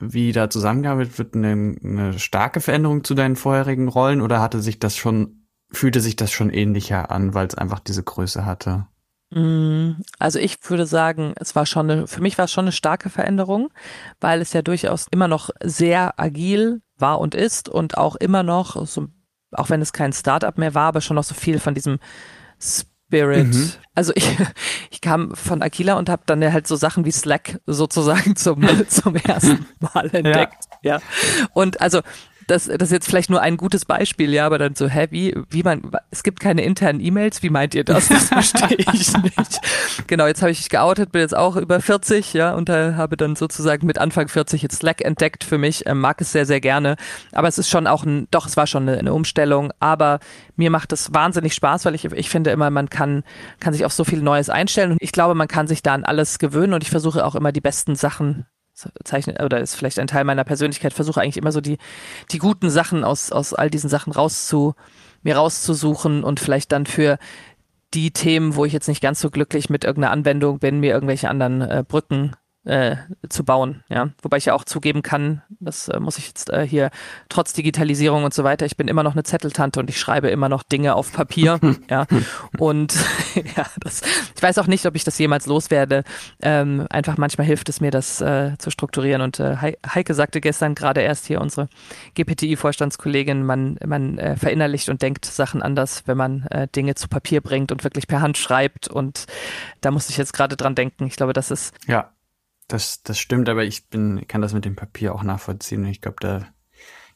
wie 0.00 0.32
da 0.32 0.48
zusammengearbeitet 0.48 1.18
wird, 1.18 1.34
eine, 1.34 1.76
eine 1.84 2.18
starke 2.18 2.60
Veränderung 2.60 3.04
zu 3.04 3.14
deinen 3.14 3.36
vorherigen 3.36 3.88
Rollen 3.88 4.20
oder 4.20 4.40
hatte 4.40 4.60
sich 4.60 4.78
das 4.78 4.96
schon, 4.96 5.46
fühlte 5.70 6.00
sich 6.00 6.16
das 6.16 6.32
schon 6.32 6.50
ähnlicher 6.50 7.10
an, 7.10 7.34
weil 7.34 7.46
es 7.46 7.56
einfach 7.56 7.80
diese 7.80 8.02
Größe 8.02 8.46
hatte? 8.46 8.86
Mm, 9.30 10.00
also 10.18 10.38
ich 10.38 10.58
würde 10.70 10.86
sagen, 10.86 11.34
es 11.36 11.54
war 11.54 11.66
schon 11.66 11.90
eine, 11.90 12.06
für 12.06 12.22
mich 12.22 12.38
war 12.38 12.46
es 12.46 12.52
schon 12.52 12.64
eine 12.64 12.72
starke 12.72 13.10
Veränderung, 13.10 13.68
weil 14.20 14.40
es 14.40 14.52
ja 14.52 14.62
durchaus 14.62 15.06
immer 15.10 15.28
noch 15.28 15.50
sehr 15.62 16.18
agil 16.18 16.80
war 16.96 17.20
und 17.20 17.34
ist 17.34 17.68
und 17.68 17.98
auch 17.98 18.16
immer 18.16 18.42
noch, 18.42 18.86
so, 18.86 19.08
auch 19.52 19.70
wenn 19.70 19.80
es 19.80 19.92
kein 19.92 20.12
Startup 20.12 20.56
mehr 20.58 20.74
war, 20.74 20.88
aber 20.88 21.00
schon 21.00 21.16
noch 21.16 21.24
so 21.24 21.34
viel 21.34 21.58
von 21.58 21.74
diesem 21.74 21.98
Spirit. 22.60 23.46
Mhm. 23.46 23.72
Also 23.94 24.12
ich, 24.14 24.28
ich 24.90 25.00
kam 25.00 25.34
von 25.34 25.62
Aquila 25.62 25.94
und 25.94 26.08
habe 26.08 26.22
dann 26.26 26.52
halt 26.52 26.66
so 26.66 26.76
Sachen 26.76 27.04
wie 27.04 27.12
Slack 27.12 27.60
sozusagen 27.66 28.36
zum, 28.36 28.66
zum 28.88 29.16
ersten 29.16 29.66
Mal 29.80 30.10
entdeckt. 30.12 30.64
Ja. 30.82 30.96
ja. 30.96 31.02
Und 31.54 31.80
also 31.80 32.02
das, 32.48 32.64
das 32.64 32.88
ist 32.88 32.92
jetzt 32.92 33.08
vielleicht 33.08 33.30
nur 33.30 33.42
ein 33.42 33.56
gutes 33.56 33.84
Beispiel, 33.84 34.32
ja, 34.32 34.46
aber 34.46 34.58
dann 34.58 34.74
so, 34.74 34.88
hä, 34.88 35.08
wie, 35.10 35.34
wie 35.50 35.62
man, 35.62 35.82
es 36.10 36.22
gibt 36.22 36.40
keine 36.40 36.62
internen 36.62 37.00
E-Mails, 37.00 37.42
wie 37.42 37.50
meint 37.50 37.74
ihr 37.74 37.84
das? 37.84 38.08
Das 38.08 38.28
verstehe 38.28 38.78
ich 38.78 39.12
nicht. 39.22 39.60
Genau, 40.06 40.26
jetzt 40.26 40.40
habe 40.40 40.50
ich 40.50 40.58
mich 40.58 40.70
geoutet, 40.70 41.12
bin 41.12 41.20
jetzt 41.20 41.36
auch 41.36 41.56
über 41.56 41.80
40, 41.80 42.32
ja, 42.32 42.54
und 42.54 42.68
da 42.68 42.94
habe 42.96 43.16
dann 43.16 43.36
sozusagen 43.36 43.86
mit 43.86 43.98
Anfang 43.98 44.28
40 44.28 44.62
jetzt 44.62 44.78
Slack 44.78 45.02
entdeckt 45.02 45.44
für 45.44 45.58
mich, 45.58 45.86
ähm, 45.86 46.00
mag 46.00 46.20
es 46.20 46.32
sehr, 46.32 46.46
sehr 46.46 46.60
gerne, 46.60 46.96
aber 47.32 47.48
es 47.48 47.58
ist 47.58 47.68
schon 47.68 47.86
auch 47.86 48.04
ein, 48.04 48.26
doch, 48.30 48.46
es 48.46 48.56
war 48.56 48.66
schon 48.66 48.88
eine, 48.88 48.98
eine 48.98 49.12
Umstellung, 49.12 49.70
aber 49.78 50.18
mir 50.56 50.70
macht 50.70 50.92
es 50.92 51.12
wahnsinnig 51.12 51.54
Spaß, 51.54 51.84
weil 51.84 51.94
ich, 51.94 52.06
ich 52.06 52.30
finde 52.30 52.50
immer, 52.50 52.70
man 52.70 52.88
kann, 52.88 53.24
kann 53.60 53.74
sich 53.74 53.84
auf 53.84 53.92
so 53.92 54.04
viel 54.04 54.22
Neues 54.22 54.48
einstellen 54.48 54.92
und 54.92 54.98
ich 55.02 55.12
glaube, 55.12 55.34
man 55.34 55.48
kann 55.48 55.68
sich 55.68 55.82
da 55.82 55.92
an 55.92 56.04
alles 56.04 56.38
gewöhnen 56.38 56.72
und 56.72 56.82
ich 56.82 56.90
versuche 56.90 57.24
auch 57.24 57.34
immer 57.34 57.52
die 57.52 57.60
besten 57.60 57.94
Sachen 57.94 58.46
zeichnet 59.04 59.42
oder 59.42 59.60
ist 59.60 59.74
vielleicht 59.74 59.98
ein 59.98 60.06
Teil 60.06 60.24
meiner 60.24 60.44
Persönlichkeit, 60.44 60.92
versuche 60.92 61.20
eigentlich 61.20 61.36
immer 61.36 61.52
so 61.52 61.60
die, 61.60 61.78
die 62.30 62.38
guten 62.38 62.70
Sachen 62.70 63.04
aus, 63.04 63.32
aus 63.32 63.54
all 63.54 63.70
diesen 63.70 63.90
Sachen 63.90 64.12
rauszu, 64.12 64.74
mir 65.22 65.36
rauszusuchen 65.36 66.24
und 66.24 66.40
vielleicht 66.40 66.72
dann 66.72 66.86
für 66.86 67.18
die 67.94 68.10
Themen, 68.10 68.54
wo 68.54 68.64
ich 68.64 68.72
jetzt 68.72 68.88
nicht 68.88 69.00
ganz 69.00 69.20
so 69.20 69.30
glücklich 69.30 69.70
mit 69.70 69.84
irgendeiner 69.84 70.12
Anwendung 70.12 70.58
bin, 70.58 70.80
mir 70.80 70.92
irgendwelche 70.92 71.28
anderen 71.28 71.62
äh, 71.62 71.84
Brücken 71.86 72.32
äh, 72.64 72.96
zu 73.28 73.44
bauen. 73.44 73.82
Ja, 73.88 74.10
wobei 74.22 74.36
ich 74.36 74.46
ja 74.46 74.54
auch 74.54 74.64
zugeben 74.64 75.02
kann, 75.02 75.42
das 75.58 75.88
äh, 75.88 76.00
muss 76.00 76.18
ich 76.18 76.26
jetzt 76.26 76.50
äh, 76.50 76.66
hier 76.66 76.90
trotz 77.28 77.52
Digitalisierung 77.52 78.24
und 78.24 78.34
so 78.34 78.44
weiter. 78.44 78.66
Ich 78.66 78.76
bin 78.76 78.88
immer 78.88 79.02
noch 79.02 79.12
eine 79.12 79.22
Zetteltante 79.22 79.80
und 79.80 79.88
ich 79.88 79.98
schreibe 79.98 80.28
immer 80.28 80.48
noch 80.48 80.62
Dinge 80.62 80.94
auf 80.94 81.12
Papier. 81.12 81.58
ja, 81.90 82.06
und 82.58 82.94
ja, 83.56 83.64
das, 83.80 84.02
ich 84.36 84.42
weiß 84.42 84.58
auch 84.58 84.66
nicht, 84.66 84.86
ob 84.86 84.96
ich 84.96 85.04
das 85.04 85.18
jemals 85.18 85.46
loswerde. 85.46 86.04
Ähm, 86.42 86.86
einfach 86.90 87.16
manchmal 87.16 87.46
hilft 87.46 87.68
es 87.68 87.80
mir, 87.80 87.90
das 87.90 88.20
äh, 88.20 88.56
zu 88.58 88.70
strukturieren. 88.70 89.22
Und 89.22 89.40
äh, 89.40 89.56
Heike 89.56 90.14
sagte 90.14 90.40
gestern 90.40 90.74
gerade 90.74 91.00
erst 91.00 91.26
hier 91.26 91.40
unsere 91.40 91.68
GPTI-Vorstandskollegin, 92.14 93.44
man 93.44 93.78
man 93.84 94.18
äh, 94.18 94.36
verinnerlicht 94.36 94.88
und 94.88 95.00
denkt 95.00 95.24
Sachen 95.24 95.62
anders, 95.62 96.02
wenn 96.06 96.16
man 96.16 96.46
Dinge 96.74 96.94
zu 96.94 97.08
Papier 97.08 97.40
bringt 97.40 97.72
und 97.72 97.84
wirklich 97.84 98.06
per 98.06 98.20
Hand 98.20 98.36
schreibt. 98.36 98.88
Und 98.88 99.26
da 99.80 99.90
muss 99.90 100.10
ich 100.10 100.16
jetzt 100.16 100.32
gerade 100.32 100.56
dran 100.56 100.74
denken. 100.74 101.06
Ich 101.06 101.16
glaube, 101.16 101.32
das 101.32 101.50
ist 101.50 101.74
ja 101.86 102.10
das, 102.68 103.02
das 103.02 103.18
stimmt, 103.18 103.48
aber 103.48 103.64
ich 103.64 103.88
bin, 103.88 104.26
kann 104.28 104.42
das 104.42 104.52
mit 104.52 104.64
dem 104.64 104.76
Papier 104.76 105.14
auch 105.14 105.22
nachvollziehen. 105.22 105.84
Ich 105.86 106.00
glaube, 106.00 106.18
da 106.20 106.46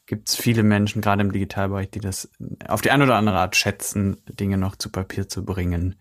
gibt 0.05 0.29
es 0.29 0.35
viele 0.35 0.63
Menschen, 0.63 1.01
gerade 1.01 1.21
im 1.21 1.31
Digitalbereich, 1.31 1.89
die 1.89 1.99
das 1.99 2.29
auf 2.67 2.81
die 2.81 2.91
eine 2.91 3.05
oder 3.05 3.15
andere 3.15 3.39
Art 3.39 3.55
schätzen, 3.55 4.17
Dinge 4.27 4.57
noch 4.57 4.75
zu 4.75 4.89
Papier 4.89 5.29
zu 5.29 5.45
bringen. 5.45 5.95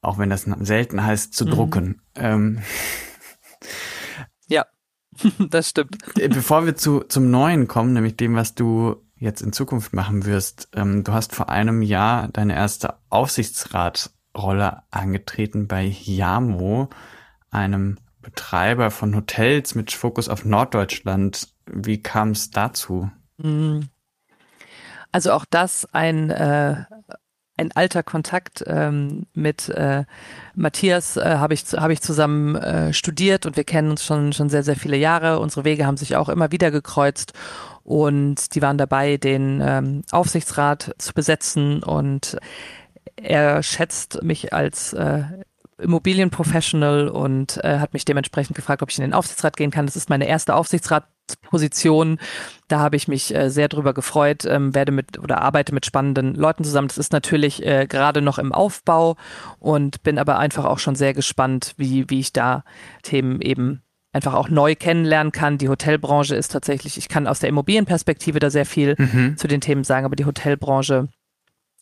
Auch 0.00 0.18
wenn 0.18 0.30
das 0.30 0.42
selten 0.42 1.04
heißt, 1.04 1.34
zu 1.34 1.46
mhm. 1.46 1.50
drucken. 1.50 2.02
Ähm. 2.16 2.62
Ja, 4.48 4.66
das 5.38 5.68
stimmt. 5.68 5.96
Äh, 6.18 6.28
bevor 6.28 6.66
wir 6.66 6.74
zu, 6.74 7.00
zum 7.00 7.30
Neuen 7.30 7.68
kommen, 7.68 7.92
nämlich 7.92 8.16
dem, 8.16 8.34
was 8.34 8.54
du 8.54 8.96
jetzt 9.16 9.42
in 9.42 9.52
Zukunft 9.52 9.92
machen 9.92 10.26
wirst. 10.26 10.68
Ähm, 10.74 11.04
du 11.04 11.12
hast 11.12 11.34
vor 11.34 11.48
einem 11.48 11.82
Jahr 11.82 12.28
deine 12.28 12.56
erste 12.56 12.96
Aufsichtsratrolle 13.08 14.82
angetreten 14.90 15.68
bei 15.68 15.84
Yamo, 15.84 16.90
einem 17.50 17.98
Betreiber 18.22 18.90
von 18.90 19.14
Hotels 19.14 19.74
mit 19.74 19.92
Fokus 19.92 20.28
auf 20.28 20.44
Norddeutschland. 20.44 21.48
Wie 21.66 22.00
kam 22.02 22.30
es 22.30 22.50
dazu? 22.50 23.10
Mhm. 23.38 23.88
Also 25.10 25.32
auch 25.32 25.44
das 25.48 25.86
ein 25.92 26.30
äh, 26.30 26.84
ein 27.58 27.72
alter 27.72 28.02
Kontakt 28.02 28.64
ähm, 28.66 29.26
mit 29.34 29.68
äh, 29.68 30.04
Matthias 30.54 31.16
äh, 31.16 31.36
habe 31.36 31.54
ich 31.54 31.64
habe 31.76 31.92
ich 31.92 32.00
zusammen 32.00 32.56
äh, 32.56 32.92
studiert 32.92 33.44
und 33.44 33.56
wir 33.56 33.64
kennen 33.64 33.90
uns 33.90 34.04
schon 34.04 34.32
schon 34.32 34.48
sehr 34.48 34.62
sehr 34.62 34.76
viele 34.76 34.96
Jahre. 34.96 35.38
Unsere 35.38 35.64
Wege 35.64 35.86
haben 35.86 35.98
sich 35.98 36.16
auch 36.16 36.28
immer 36.28 36.50
wieder 36.50 36.70
gekreuzt 36.70 37.34
und 37.84 38.54
die 38.54 38.62
waren 38.62 38.78
dabei, 38.78 39.16
den 39.18 39.60
ähm, 39.62 40.02
Aufsichtsrat 40.10 40.94
zu 40.98 41.12
besetzen 41.12 41.82
und 41.82 42.38
er 43.16 43.62
schätzt 43.62 44.22
mich 44.22 44.52
als 44.52 44.92
äh, 44.94 45.24
Immobilienprofessional 45.78 47.08
und 47.08 47.62
äh, 47.64 47.78
hat 47.78 47.92
mich 47.92 48.04
dementsprechend 48.04 48.56
gefragt, 48.56 48.82
ob 48.82 48.90
ich 48.90 48.98
in 48.98 49.02
den 49.02 49.14
Aufsichtsrat 49.14 49.56
gehen 49.56 49.70
kann. 49.70 49.86
Das 49.86 49.96
ist 49.96 50.10
meine 50.10 50.28
erste 50.28 50.54
Aufsichtsratposition. 50.54 52.18
Da 52.68 52.80
habe 52.80 52.96
ich 52.96 53.08
mich 53.08 53.34
äh, 53.34 53.50
sehr 53.50 53.68
drüber 53.68 53.94
gefreut, 53.94 54.44
ähm, 54.44 54.74
werde 54.74 54.92
mit 54.92 55.18
oder 55.18 55.40
arbeite 55.40 55.74
mit 55.74 55.86
spannenden 55.86 56.34
Leuten 56.34 56.64
zusammen. 56.64 56.88
Das 56.88 56.98
ist 56.98 57.12
natürlich 57.12 57.64
äh, 57.64 57.86
gerade 57.86 58.22
noch 58.22 58.38
im 58.38 58.52
Aufbau 58.52 59.16
und 59.58 60.02
bin 60.02 60.18
aber 60.18 60.38
einfach 60.38 60.64
auch 60.64 60.78
schon 60.78 60.94
sehr 60.94 61.14
gespannt, 61.14 61.74
wie, 61.76 62.08
wie 62.10 62.20
ich 62.20 62.32
da 62.32 62.64
Themen 63.02 63.40
eben 63.40 63.82
einfach 64.12 64.34
auch 64.34 64.50
neu 64.50 64.74
kennenlernen 64.74 65.32
kann. 65.32 65.58
Die 65.58 65.68
Hotelbranche 65.68 66.36
ist 66.36 66.52
tatsächlich, 66.52 66.98
ich 66.98 67.08
kann 67.08 67.26
aus 67.26 67.40
der 67.40 67.48
Immobilienperspektive 67.48 68.38
da 68.38 68.50
sehr 68.50 68.66
viel 68.66 68.94
mhm. 68.98 69.36
zu 69.36 69.48
den 69.48 69.62
Themen 69.62 69.84
sagen, 69.84 70.04
aber 70.04 70.16
die 70.16 70.26
Hotelbranche 70.26 71.08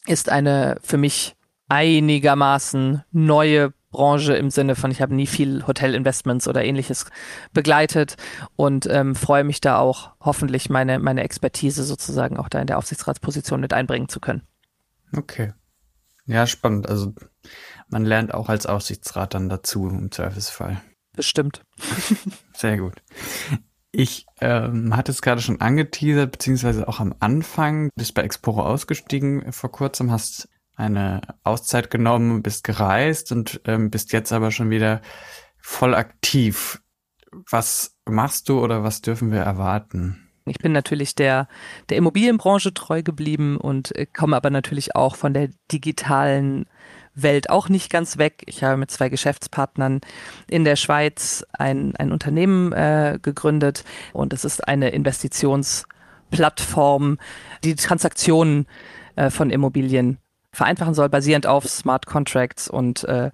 ist 0.07 0.29
eine 0.29 0.79
für 0.83 0.97
mich 0.97 1.35
einigermaßen 1.69 3.03
neue 3.13 3.73
Branche 3.91 4.35
im 4.35 4.51
Sinne 4.51 4.77
von, 4.77 4.91
ich 4.91 5.03
habe 5.03 5.15
nie 5.15 5.27
viel 5.27 5.67
Hotelinvestments 5.67 6.47
oder 6.49 6.65
ähnliches 6.65 7.07
begleitet 7.53 8.17
und 8.57 8.87
ähm, 8.87 9.15
freue 9.15 9.45
mich 9.45 9.61
da 9.61 9.79
auch 9.79 10.13
hoffentlich 10.21 10.71
meine, 10.71 10.99
meine 10.99 11.23
Expertise 11.23 11.85
sozusagen 11.85 12.37
auch 12.37 12.49
da 12.49 12.61
in 12.61 12.67
der 12.67 12.79
Aufsichtsratsposition 12.79 13.61
mit 13.61 13.73
einbringen 13.73 14.09
zu 14.09 14.21
können. 14.21 14.43
Okay. 15.17 15.53
Ja, 16.27 16.47
spannend. 16.47 16.89
Also 16.89 17.15
man 17.89 18.05
lernt 18.05 18.33
auch 18.33 18.49
als 18.49 18.67
Aufsichtsrat 18.67 19.35
dann 19.35 19.49
dazu 19.49 19.89
im 19.89 20.13
Zweifelsfall. 20.13 20.81
Bestimmt. 21.15 21.63
Sehr 22.55 22.79
gut. 22.79 23.03
Ich 23.91 24.27
ähm, 24.41 24.97
hatte 24.97 25.11
es 25.11 25.23
gerade 25.23 25.41
schon 25.41 25.61
angeteasert, 25.61 26.31
beziehungsweise 26.31 26.87
auch 26.87 27.01
am 27.01 27.15
Anfang, 27.19 27.91
bist 27.97 28.15
bei 28.15 28.23
Exporo 28.23 28.63
ausgestiegen 28.63 29.53
vor 29.53 29.73
kurzem, 29.73 30.13
hast 30.13 30.49
eine 30.81 31.21
Auszeit 31.45 31.91
genommen, 31.91 32.43
bist 32.43 32.65
gereist 32.65 33.33
und 33.33 33.61
ähm, 33.67 33.91
bist 33.91 34.13
jetzt 34.13 34.33
aber 34.33 34.51
schon 34.51 34.71
wieder 34.71 35.03
voll 35.59 35.95
aktiv. 35.95 36.81
Was 37.51 37.97
machst 38.07 38.49
du 38.49 38.61
oder 38.61 38.83
was 38.83 39.03
dürfen 39.03 39.31
wir 39.31 39.41
erwarten? 39.41 40.27
Ich 40.47 40.59
bin 40.59 40.73
natürlich 40.73 41.15
der, 41.15 41.47
der 41.91 41.99
Immobilienbranche 41.99 42.75
treu 42.75 43.03
geblieben 43.03 43.57
und 43.57 43.95
äh, 43.95 44.07
komme 44.07 44.37
aber 44.37 44.51
natürlich 44.51 44.97
auch 44.97 45.15
von 45.15 45.35
der 45.35 45.51
digitalen 45.71 46.67
Welt 47.15 47.51
auch 47.51 47.69
nicht 47.69 47.91
ganz 47.91 48.19
weg. 48.19 48.43
Ich 48.47 48.65
habe 48.65 48.77
mit 48.77 48.91
zwei 48.91 49.09
Geschäftspartnern 49.09 50.01
in 50.49 50.65
der 50.65 50.75
Schweiz 50.77 51.45
ein, 51.53 51.95
ein 51.97 52.13
Unternehmen 52.13 52.73
äh, 52.73 53.19
gegründet 53.21 53.85
und 54.13 54.33
es 54.33 54.45
ist 54.45 54.67
eine 54.67 54.91
Investitionsplattform, 54.91 57.19
die 57.63 57.75
Transaktionen 57.75 58.67
äh, 59.17 59.31
von 59.31 59.51
Immobilien 59.51 60.20
vereinfachen 60.53 60.95
soll, 60.95 61.09
basierend 61.09 61.47
auf 61.47 61.69
Smart 61.69 62.07
Contracts 62.07 62.69
und 62.69 63.05
äh, 63.05 63.31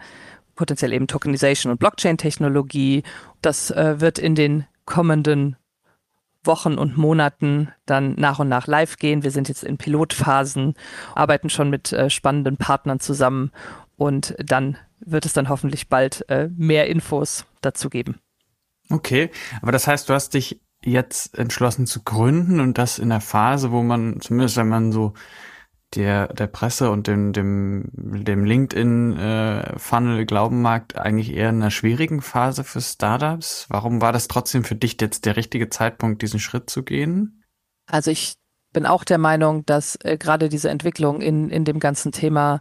potenziell 0.55 0.93
eben 0.93 1.07
Tokenization 1.07 1.71
und 1.71 1.79
Blockchain-Technologie. 1.79 3.03
Das 3.43 3.71
äh, 3.71 4.01
wird 4.01 4.19
in 4.19 4.35
den 4.35 4.67
kommenden 4.85 5.57
Wochen 6.45 6.75
und 6.79 6.97
Monaten 6.97 7.73
dann 7.87 8.15
nach 8.15 8.39
und 8.39 8.49
nach 8.49 8.67
live 8.67 8.97
gehen. 8.97 9.23
Wir 9.23 9.31
sind 9.31 9.49
jetzt 9.49 9.65
in 9.65 9.79
Pilotphasen, 9.79 10.75
arbeiten 11.15 11.51
schon 11.51 11.71
mit 11.71 11.93
äh, 11.93 12.09
spannenden 12.09 12.57
Partnern 12.57 13.01
zusammen 13.01 13.51
und 13.97 14.35
dann 14.39 14.79
wird 15.01 15.27
es 15.27 15.33
dann 15.33 15.49
hoffentlich 15.49 15.89
bald 15.89 16.29
äh, 16.29 16.49
mehr 16.57 16.89
Infos 16.89 17.45
dazu 17.61 17.91
geben. 17.91 18.21
Okay, 18.89 19.31
aber 19.61 19.73
das 19.73 19.87
heißt, 19.87 20.09
du 20.09 20.15
hast 20.15 20.35
dich 20.35 20.61
jetzt 20.85 21.37
entschlossen 21.37 21.87
zu 21.87 22.03
gründen 22.05 22.61
und 22.61 22.79
das 22.79 22.99
in 22.99 23.09
der 23.09 23.21
Phase, 23.21 23.73
wo 23.73 23.83
man, 23.83 24.21
zumindest 24.21 24.57
wenn 24.57 24.69
man 24.69 24.93
so 24.93 25.15
der, 25.95 26.29
der 26.29 26.47
Presse 26.47 26.91
und 26.91 27.07
dem, 27.07 27.33
dem, 27.33 27.91
dem 27.93 28.45
LinkedIn-Funnel 28.45 30.21
äh, 30.21 30.25
glauben 30.25 30.61
mag, 30.61 30.97
eigentlich 30.97 31.33
eher 31.33 31.51
in 31.51 31.57
einer 31.57 31.71
schwierigen 31.71 32.21
Phase 32.21 32.65
für 32.65 32.81
Startups. 32.81 33.67
Warum 33.69 34.01
war 34.01 34.13
das 34.13 34.29
trotzdem 34.29 34.65
für 34.65 34.75
dich 34.75 34.97
jetzt 35.01 35.25
der 35.25 35.37
richtige 35.37 35.69
Zeitpunkt, 35.69 36.23
diesen 36.23 36.41
Schritt 36.41 36.69
zu 36.69 36.83
gehen? 36.83 37.45
Also 37.87 38.11
ich 38.11 38.35
bin 38.73 38.85
auch 38.85 39.05
der 39.05 39.19
Meinung, 39.19 39.65
dass 39.65 39.97
äh, 40.03 40.19
gerade 40.19 40.49
diese 40.49 40.71
Entwicklung 40.71 41.21
in, 41.21 41.51
in 41.51 41.65
dem 41.65 41.79
ganzen 41.79 42.13
Thema 42.13 42.61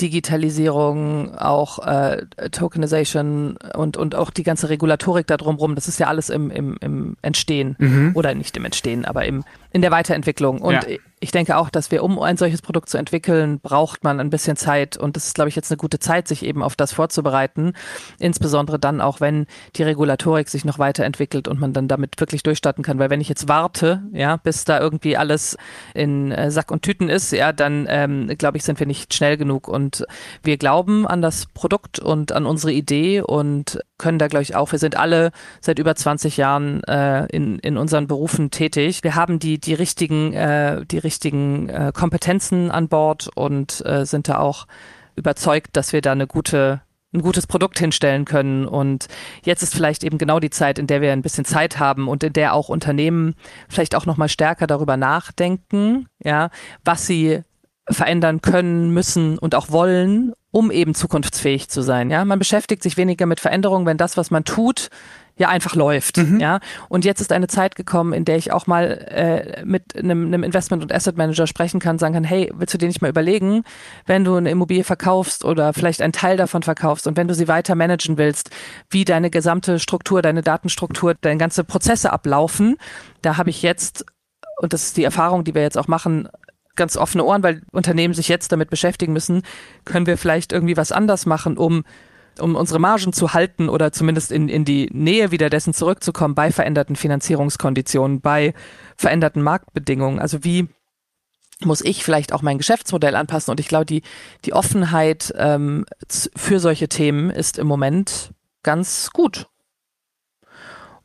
Digitalisierung, 0.00 1.34
auch 1.34 1.86
äh, 1.86 2.24
Tokenization 2.50 3.58
und, 3.74 3.98
und 3.98 4.14
auch 4.14 4.30
die 4.30 4.44
ganze 4.44 4.70
Regulatorik 4.70 5.26
da 5.26 5.36
drumherum, 5.36 5.74
das 5.74 5.88
ist 5.88 6.00
ja 6.00 6.06
alles 6.06 6.30
im, 6.30 6.50
im, 6.50 6.78
im 6.80 7.16
Entstehen 7.20 7.76
mhm. 7.78 8.12
oder 8.14 8.34
nicht 8.34 8.56
im 8.56 8.64
Entstehen, 8.64 9.04
aber 9.04 9.26
im, 9.26 9.44
in 9.72 9.82
der 9.82 9.90
Weiterentwicklung. 9.90 10.62
Und 10.62 10.72
ja 10.72 10.96
ich 11.22 11.32
denke 11.32 11.58
auch, 11.58 11.68
dass 11.68 11.90
wir, 11.90 12.02
um 12.02 12.18
ein 12.18 12.38
solches 12.38 12.62
Produkt 12.62 12.88
zu 12.88 12.96
entwickeln, 12.96 13.60
braucht 13.60 14.04
man 14.04 14.20
ein 14.20 14.30
bisschen 14.30 14.56
Zeit. 14.56 14.96
Und 14.96 15.16
das 15.16 15.26
ist, 15.26 15.34
glaube 15.34 15.50
ich, 15.50 15.56
jetzt 15.56 15.70
eine 15.70 15.76
gute 15.76 15.98
Zeit, 15.98 16.26
sich 16.26 16.42
eben 16.42 16.62
auf 16.62 16.76
das 16.76 16.94
vorzubereiten. 16.94 17.74
Insbesondere 18.18 18.78
dann 18.78 19.02
auch, 19.02 19.20
wenn 19.20 19.46
die 19.76 19.82
Regulatorik 19.82 20.48
sich 20.48 20.64
noch 20.64 20.78
weiterentwickelt 20.78 21.46
und 21.46 21.60
man 21.60 21.74
dann 21.74 21.88
damit 21.88 22.18
wirklich 22.18 22.42
durchstarten 22.42 22.82
kann. 22.82 22.98
Weil 22.98 23.10
wenn 23.10 23.20
ich 23.20 23.28
jetzt 23.28 23.48
warte, 23.48 24.02
ja, 24.12 24.38
bis 24.38 24.64
da 24.64 24.80
irgendwie 24.80 25.18
alles 25.18 25.58
in 25.92 26.32
äh, 26.32 26.50
Sack 26.50 26.70
und 26.70 26.80
Tüten 26.80 27.10
ist, 27.10 27.32
ja, 27.32 27.52
dann 27.52 27.86
ähm, 27.90 28.28
glaube 28.38 28.56
ich, 28.56 28.64
sind 28.64 28.80
wir 28.80 28.86
nicht 28.86 29.12
schnell 29.12 29.36
genug. 29.36 29.68
Und 29.68 30.06
wir 30.42 30.56
glauben 30.56 31.06
an 31.06 31.20
das 31.20 31.44
Produkt 31.52 31.98
und 31.98 32.32
an 32.32 32.46
unsere 32.46 32.72
Idee 32.72 33.20
und 33.20 33.78
können 33.98 34.18
da, 34.18 34.28
glaube 34.28 34.42
ich, 34.42 34.56
auch. 34.56 34.72
Wir 34.72 34.78
sind 34.78 34.96
alle 34.96 35.32
seit 35.60 35.78
über 35.78 35.94
20 35.94 36.38
Jahren 36.38 36.82
äh, 36.84 37.26
in, 37.26 37.58
in 37.58 37.76
unseren 37.76 38.06
Berufen 38.06 38.50
tätig. 38.50 39.04
Wir 39.04 39.16
haben 39.16 39.38
die, 39.38 39.58
die 39.58 39.74
richtigen, 39.74 40.32
äh, 40.32 40.86
die 40.86 40.96
richtigen 40.96 41.09
äh, 41.68 41.92
Kompetenzen 41.94 42.70
an 42.70 42.88
Bord 42.88 43.28
und 43.34 43.84
äh, 43.84 44.04
sind 44.06 44.28
da 44.28 44.38
auch 44.38 44.66
überzeugt, 45.16 45.76
dass 45.76 45.92
wir 45.92 46.00
da 46.00 46.12
eine 46.12 46.26
gute 46.26 46.82
ein 47.12 47.22
gutes 47.22 47.46
Produkt 47.46 47.78
hinstellen 47.78 48.24
können. 48.24 48.66
Und 48.66 49.08
jetzt 49.42 49.62
ist 49.62 49.74
vielleicht 49.74 50.04
eben 50.04 50.18
genau 50.18 50.38
die 50.38 50.50
Zeit, 50.50 50.78
in 50.78 50.86
der 50.86 51.00
wir 51.00 51.12
ein 51.12 51.22
bisschen 51.22 51.44
Zeit 51.44 51.78
haben 51.78 52.08
und 52.08 52.22
in 52.22 52.32
der 52.32 52.54
auch 52.54 52.68
Unternehmen 52.68 53.34
vielleicht 53.68 53.94
auch 53.94 54.06
nochmal 54.06 54.28
stärker 54.28 54.66
darüber 54.66 54.96
nachdenken, 54.96 56.06
ja, 56.22 56.50
was 56.84 57.06
sie 57.06 57.42
verändern 57.88 58.40
können, 58.40 58.90
müssen 58.90 59.38
und 59.38 59.56
auch 59.56 59.70
wollen, 59.70 60.32
um 60.52 60.70
eben 60.70 60.94
zukunftsfähig 60.94 61.68
zu 61.68 61.82
sein. 61.82 62.10
Ja, 62.10 62.24
man 62.24 62.38
beschäftigt 62.38 62.82
sich 62.82 62.96
weniger 62.96 63.26
mit 63.26 63.40
Veränderungen, 63.40 63.86
wenn 63.86 63.96
das, 63.96 64.16
was 64.16 64.30
man 64.30 64.44
tut, 64.44 64.90
ja 65.40 65.48
einfach 65.48 65.74
läuft. 65.74 66.18
Mhm. 66.18 66.38
Ja, 66.38 66.60
und 66.88 67.04
jetzt 67.04 67.20
ist 67.20 67.32
eine 67.32 67.48
Zeit 67.48 67.74
gekommen, 67.74 68.12
in 68.12 68.24
der 68.24 68.36
ich 68.36 68.52
auch 68.52 68.66
mal 68.66 68.90
äh, 69.08 69.64
mit 69.64 69.96
einem, 69.96 70.26
einem 70.26 70.44
Investment- 70.44 70.82
und 70.82 70.92
Asset 70.92 71.16
Manager 71.16 71.46
sprechen 71.46 71.80
kann, 71.80 71.98
sagen 71.98 72.14
kann, 72.14 72.24
hey, 72.24 72.52
willst 72.54 72.74
du 72.74 72.78
dir 72.78 72.86
nicht 72.86 73.00
mal 73.00 73.08
überlegen, 73.08 73.64
wenn 74.06 74.22
du 74.22 74.36
eine 74.36 74.50
Immobilie 74.50 74.84
verkaufst 74.84 75.44
oder 75.44 75.72
vielleicht 75.72 76.02
einen 76.02 76.12
Teil 76.12 76.36
davon 76.36 76.62
verkaufst 76.62 77.06
und 77.06 77.16
wenn 77.16 77.26
du 77.26 77.34
sie 77.34 77.48
weiter 77.48 77.74
managen 77.74 78.18
willst, 78.18 78.50
wie 78.90 79.06
deine 79.06 79.30
gesamte 79.30 79.78
Struktur, 79.78 80.20
deine 80.20 80.42
Datenstruktur, 80.42 81.14
deine 81.18 81.38
ganze 81.38 81.64
Prozesse 81.64 82.12
ablaufen. 82.12 82.76
Da 83.22 83.38
habe 83.38 83.50
ich 83.50 83.62
jetzt 83.62 84.04
und 84.60 84.74
das 84.74 84.84
ist 84.84 84.98
die 84.98 85.04
Erfahrung, 85.04 85.42
die 85.42 85.54
wir 85.54 85.62
jetzt 85.62 85.78
auch 85.78 85.88
machen, 85.88 86.28
ganz 86.76 86.98
offene 86.98 87.24
Ohren, 87.24 87.42
weil 87.42 87.62
Unternehmen 87.72 88.12
sich 88.12 88.28
jetzt 88.28 88.52
damit 88.52 88.68
beschäftigen 88.68 89.14
müssen, 89.14 89.42
können 89.86 90.06
wir 90.06 90.18
vielleicht 90.18 90.52
irgendwie 90.52 90.76
was 90.76 90.92
anders 90.92 91.24
machen, 91.24 91.56
um 91.56 91.84
um 92.40 92.56
unsere 92.56 92.78
Margen 92.78 93.12
zu 93.12 93.34
halten 93.34 93.68
oder 93.68 93.92
zumindest 93.92 94.32
in, 94.32 94.48
in 94.48 94.64
die 94.64 94.88
Nähe 94.92 95.30
wieder 95.30 95.50
dessen 95.50 95.74
zurückzukommen 95.74 96.34
bei 96.34 96.50
veränderten 96.50 96.96
Finanzierungskonditionen, 96.96 98.20
bei 98.20 98.54
veränderten 98.96 99.42
Marktbedingungen. 99.42 100.18
Also 100.18 100.44
wie 100.44 100.68
muss 101.62 101.82
ich 101.82 102.04
vielleicht 102.04 102.32
auch 102.32 102.42
mein 102.42 102.58
Geschäftsmodell 102.58 103.14
anpassen? 103.14 103.50
Und 103.50 103.60
ich 103.60 103.68
glaube, 103.68 103.86
die, 103.86 104.02
die 104.44 104.52
Offenheit 104.52 105.32
ähm, 105.36 105.84
für 106.08 106.58
solche 106.60 106.88
Themen 106.88 107.30
ist 107.30 107.58
im 107.58 107.66
Moment 107.66 108.32
ganz 108.62 109.10
gut. 109.12 109.46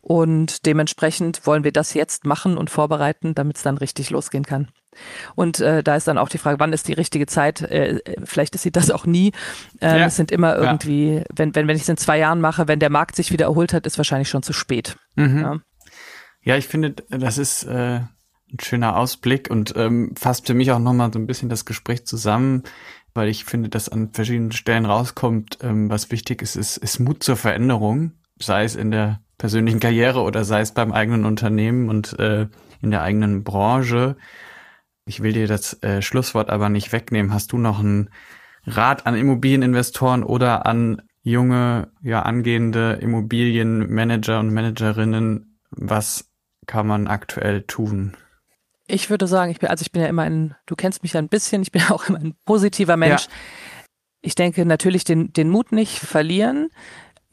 Und 0.01 0.65
dementsprechend 0.65 1.47
wollen 1.47 1.63
wir 1.63 1.71
das 1.71 1.93
jetzt 1.95 2.25
machen 2.25 2.57
und 2.57 2.69
vorbereiten, 2.69 3.33
damit 3.33 3.57
es 3.57 3.63
dann 3.63 3.77
richtig 3.77 4.11
losgehen 4.11 4.45
kann. 4.45 4.69
Und 5.35 5.59
äh, 5.59 5.83
da 5.83 5.95
ist 5.95 6.07
dann 6.07 6.17
auch 6.17 6.29
die 6.29 6.37
Frage, 6.37 6.59
wann 6.59 6.73
ist 6.73 6.87
die 6.87 6.93
richtige 6.93 7.25
Zeit? 7.25 7.61
Äh, 7.61 7.99
vielleicht 8.23 8.55
ist 8.55 8.63
sie 8.63 8.71
das 8.71 8.91
auch 8.91 9.05
nie. 9.05 9.31
Ähm, 9.81 9.99
ja. 9.99 10.05
Es 10.05 10.15
sind 10.15 10.31
immer 10.31 10.55
irgendwie, 10.55 11.15
ja. 11.15 11.23
wenn, 11.33 11.55
wenn, 11.55 11.67
wenn 11.67 11.75
ich 11.75 11.83
es 11.83 11.89
in 11.89 11.97
zwei 11.97 12.17
Jahren 12.17 12.41
mache, 12.41 12.67
wenn 12.67 12.79
der 12.79 12.89
Markt 12.89 13.15
sich 13.15 13.31
wieder 13.31 13.45
erholt 13.45 13.73
hat, 13.73 13.85
ist 13.85 13.97
wahrscheinlich 13.97 14.29
schon 14.29 14.43
zu 14.43 14.53
spät. 14.53 14.97
Mhm. 15.15 15.39
Ja. 15.39 15.59
ja. 16.43 16.57
ich 16.57 16.67
finde, 16.67 16.95
das 17.09 17.37
ist 17.37 17.63
äh, 17.63 18.01
ein 18.51 18.59
schöner 18.61 18.97
Ausblick 18.97 19.49
und 19.49 19.73
ähm, 19.75 20.13
fasst 20.17 20.47
für 20.47 20.53
mich 20.53 20.71
auch 20.71 20.79
nochmal 20.79 21.11
so 21.11 21.19
ein 21.19 21.27
bisschen 21.27 21.49
das 21.49 21.65
Gespräch 21.65 22.05
zusammen, 22.05 22.63
weil 23.13 23.29
ich 23.29 23.45
finde, 23.45 23.69
dass 23.69 23.89
an 23.89 24.11
verschiedenen 24.11 24.51
Stellen 24.51 24.85
rauskommt, 24.85 25.59
ähm, 25.61 25.89
was 25.89 26.11
wichtig 26.11 26.41
ist, 26.41 26.55
ist, 26.55 26.77
ist 26.77 26.99
Mut 26.99 27.23
zur 27.23 27.37
Veränderung, 27.37 28.11
sei 28.39 28.63
es 28.63 28.75
in 28.75 28.91
der 28.91 29.19
persönlichen 29.37 29.79
Karriere 29.79 30.21
oder 30.21 30.43
sei 30.45 30.61
es 30.61 30.73
beim 30.73 30.91
eigenen 30.91 31.25
Unternehmen 31.25 31.89
und 31.89 32.17
äh, 32.19 32.47
in 32.81 32.91
der 32.91 33.01
eigenen 33.01 33.43
Branche. 33.43 34.15
Ich 35.05 35.21
will 35.21 35.33
dir 35.33 35.47
das 35.47 35.81
äh, 35.83 36.01
Schlusswort 36.01 36.49
aber 36.49 36.69
nicht 36.69 36.91
wegnehmen. 36.91 37.33
Hast 37.33 37.51
du 37.51 37.57
noch 37.57 37.79
einen 37.79 38.09
Rat 38.65 39.05
an 39.05 39.15
Immobilieninvestoren 39.15 40.23
oder 40.23 40.65
an 40.65 41.03
junge, 41.21 41.91
ja, 42.01 42.23
angehende 42.23 42.93
Immobilienmanager 43.01 44.39
und 44.39 44.51
Managerinnen? 44.51 45.59
Was 45.69 46.31
kann 46.65 46.87
man 46.87 47.07
aktuell 47.07 47.61
tun? 47.63 48.17
Ich 48.87 49.09
würde 49.09 49.27
sagen, 49.27 49.51
ich 49.51 49.59
bin, 49.59 49.69
also 49.69 49.83
ich 49.83 49.91
bin 49.91 50.01
ja 50.01 50.07
immer 50.07 50.23
ein, 50.23 50.55
du 50.65 50.75
kennst 50.75 51.03
mich 51.03 51.13
ja 51.13 51.19
ein 51.19 51.29
bisschen, 51.29 51.61
ich 51.61 51.71
bin 51.71 51.81
ja 51.81 51.91
auch 51.91 52.09
immer 52.09 52.19
ein 52.19 52.35
positiver 52.45 52.97
Mensch. 52.97 53.25
Ja. 53.25 53.31
Ich 54.21 54.33
denke 54.33 54.65
natürlich 54.65 55.03
den, 55.03 55.33
den 55.33 55.49
Mut 55.49 55.71
nicht 55.71 55.99
verlieren 55.99 56.69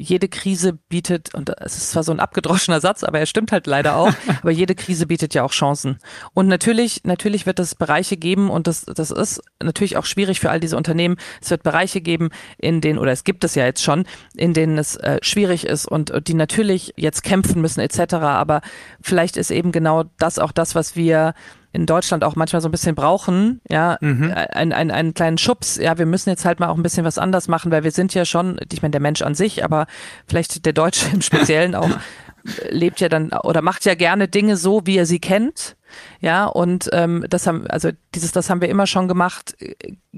jede 0.03 0.29
Krise 0.29 0.75
bietet, 0.89 1.35
und 1.35 1.51
es 1.61 1.77
ist 1.77 1.91
zwar 1.91 2.03
so 2.03 2.13
ein 2.13 2.21
abgedroschener 2.21 2.81
Satz, 2.81 3.05
aber 3.05 3.19
er 3.19 3.27
stimmt 3.27 3.53
halt 3.53 3.67
leider 3.67 3.97
auch, 3.97 4.13
aber 4.43 4.51
jede 4.51 4.75
Krise 4.75 5.07
bietet 5.07 5.35
ja 5.35 5.45
auch 5.45 5.53
Chancen. 5.53 5.99
Und 6.35 6.49
natürlich, 6.49 7.05
natürlich 7.05 7.47
wird 7.47 7.59
es 7.59 7.75
Bereiche 7.75 8.17
geben, 8.17 8.51
und 8.51 8.67
das, 8.67 8.85
das 8.85 9.11
ist 9.11 9.43
natürlich 9.63 9.97
auch 9.97 10.05
schwierig 10.05 10.41
für 10.41 10.51
all 10.51 10.61
diese 10.61 10.77
Unternehmen. 10.77 11.17
Es 11.41 11.51
wird 11.51 11.63
Bereiche 11.63 12.01
geben, 12.01 12.31
in 12.59 12.81
denen, 12.81 12.99
oder 12.99 13.13
es 13.13 13.25
gibt 13.25 13.45
es 13.45 13.55
ja 13.55 13.65
jetzt 13.65 13.83
schon, 13.83 14.05
in 14.35 14.55
denen 14.55 14.79
es 14.79 14.97
äh, 14.97 15.19
schwierig 15.23 15.67
ist 15.67 15.87
und, 15.87 16.11
und 16.11 16.29
die 16.29 16.35
natürlich 16.35 16.93
jetzt 16.97 17.23
kämpfen 17.23 17.61
müssen, 17.63 17.81
etc. 17.81 18.15
Aber 18.15 18.61
vielleicht 19.01 19.37
ist 19.37 19.51
eben 19.51 19.73
genau 19.73 20.05
das 20.19 20.39
auch 20.39 20.53
das, 20.53 20.75
was 20.75 20.97
wir 20.97 21.35
in 21.73 21.87
Deutschland 21.87 22.23
auch 22.25 22.37
manchmal 22.37 22.61
so 22.61 22.69
ein 22.69 22.71
bisschen 22.71 22.95
brauchen, 22.95 23.61
ja, 23.69 23.97
mhm. 24.01 24.31
Äh, 24.31 24.35
ein, 24.53 24.73
ein, 24.73 24.91
einen 24.91 25.15
kleinen 25.15 25.39
Schubs, 25.39 25.77
ja, 25.77 25.99
wir 25.99 26.07
müssen 26.07 26.31
jetzt 26.31 26.45
halt 26.45 26.61
mal 26.61 26.69
auch 26.69 26.77
ein 26.77 26.83
bisschen 26.83 27.05
was 27.05 27.19
anders 27.19 27.49
machen, 27.49 27.71
weil 27.71 27.85
wir 27.85 27.91
sind 27.91 28.15
ja 28.15 28.25
schon, 28.25 28.59
ich 28.71 28.83
meine, 28.83 28.93
der 28.93 29.01
Mensch 29.01 29.23
an 29.23 29.35
sich, 29.35 29.65
aber 29.65 29.87
vielleicht 30.27 30.67
der 30.67 30.73
Deutsche 30.73 31.07
im 31.13 31.23
Speziellen 31.23 31.75
auch 31.75 31.89
lebt 32.69 33.01
ja 33.01 33.09
dann 33.09 33.33
oder 33.33 33.63
macht 33.63 33.85
ja 33.85 33.95
gerne 33.95 34.29
Dinge 34.29 34.57
so, 34.57 34.83
wie 34.85 34.97
er 34.97 35.07
sie 35.07 35.21
kennt. 35.21 35.77
Ja, 36.21 36.47
und 36.47 36.89
ähm, 36.93 37.27
das 37.29 37.47
haben, 37.47 37.67
also 37.67 37.91
dieses, 38.15 38.33
das 38.33 38.49
haben 38.49 38.63
wir 38.63 38.71
immer 38.71 38.87
schon 38.87 39.09
gemacht, 39.09 39.55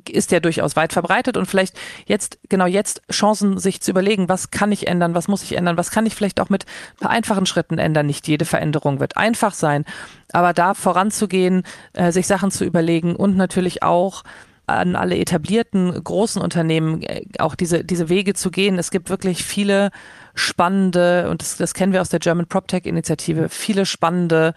ist 0.08 0.30
ja 0.30 0.38
durchaus 0.38 0.76
weit 0.76 0.92
verbreitet 0.92 1.36
und 1.36 1.46
vielleicht 1.46 1.76
jetzt, 2.06 2.38
genau 2.48 2.66
jetzt 2.66 3.02
Chancen, 3.10 3.58
sich 3.58 3.80
zu 3.80 3.90
überlegen, 3.90 4.28
was 4.28 4.50
kann 4.52 4.70
ich 4.70 4.86
ändern, 4.86 5.14
was 5.14 5.26
muss 5.26 5.42
ich 5.42 5.56
ändern, 5.56 5.76
was 5.76 5.90
kann 5.90 6.06
ich 6.06 6.14
vielleicht 6.14 6.40
auch 6.40 6.48
mit 6.48 6.64
ein 7.00 7.08
einfachen 7.08 7.46
Schritten 7.46 7.78
ändern. 7.78 8.06
Nicht 8.06 8.28
jede 8.28 8.44
Veränderung 8.44 9.00
wird 9.00 9.16
einfach 9.16 9.52
sein, 9.52 9.84
aber 10.32 10.52
da 10.52 10.74
voranzugehen, 10.74 11.64
äh, 11.92 12.12
sich 12.12 12.26
Sachen 12.26 12.50
zu 12.52 12.64
überlegen 12.64 13.16
und 13.16 13.36
natürlich 13.36 13.82
auch 13.82 14.22
an 14.66 14.96
alle 14.96 15.18
etablierten 15.18 15.92
großen 16.02 16.40
Unternehmen 16.40 17.02
äh, 17.02 17.22
auch 17.38 17.54
diese, 17.54 17.84
diese 17.84 18.08
Wege 18.08 18.34
zu 18.34 18.50
gehen. 18.50 18.78
Es 18.78 18.90
gibt 18.90 19.10
wirklich 19.10 19.44
viele 19.44 19.90
spannende, 20.34 21.28
und 21.30 21.42
das, 21.42 21.56
das 21.56 21.74
kennen 21.74 21.92
wir 21.92 22.00
aus 22.00 22.08
der 22.08 22.20
German 22.20 22.46
PropTech 22.46 22.86
Initiative, 22.86 23.48
viele 23.48 23.86
spannende 23.86 24.54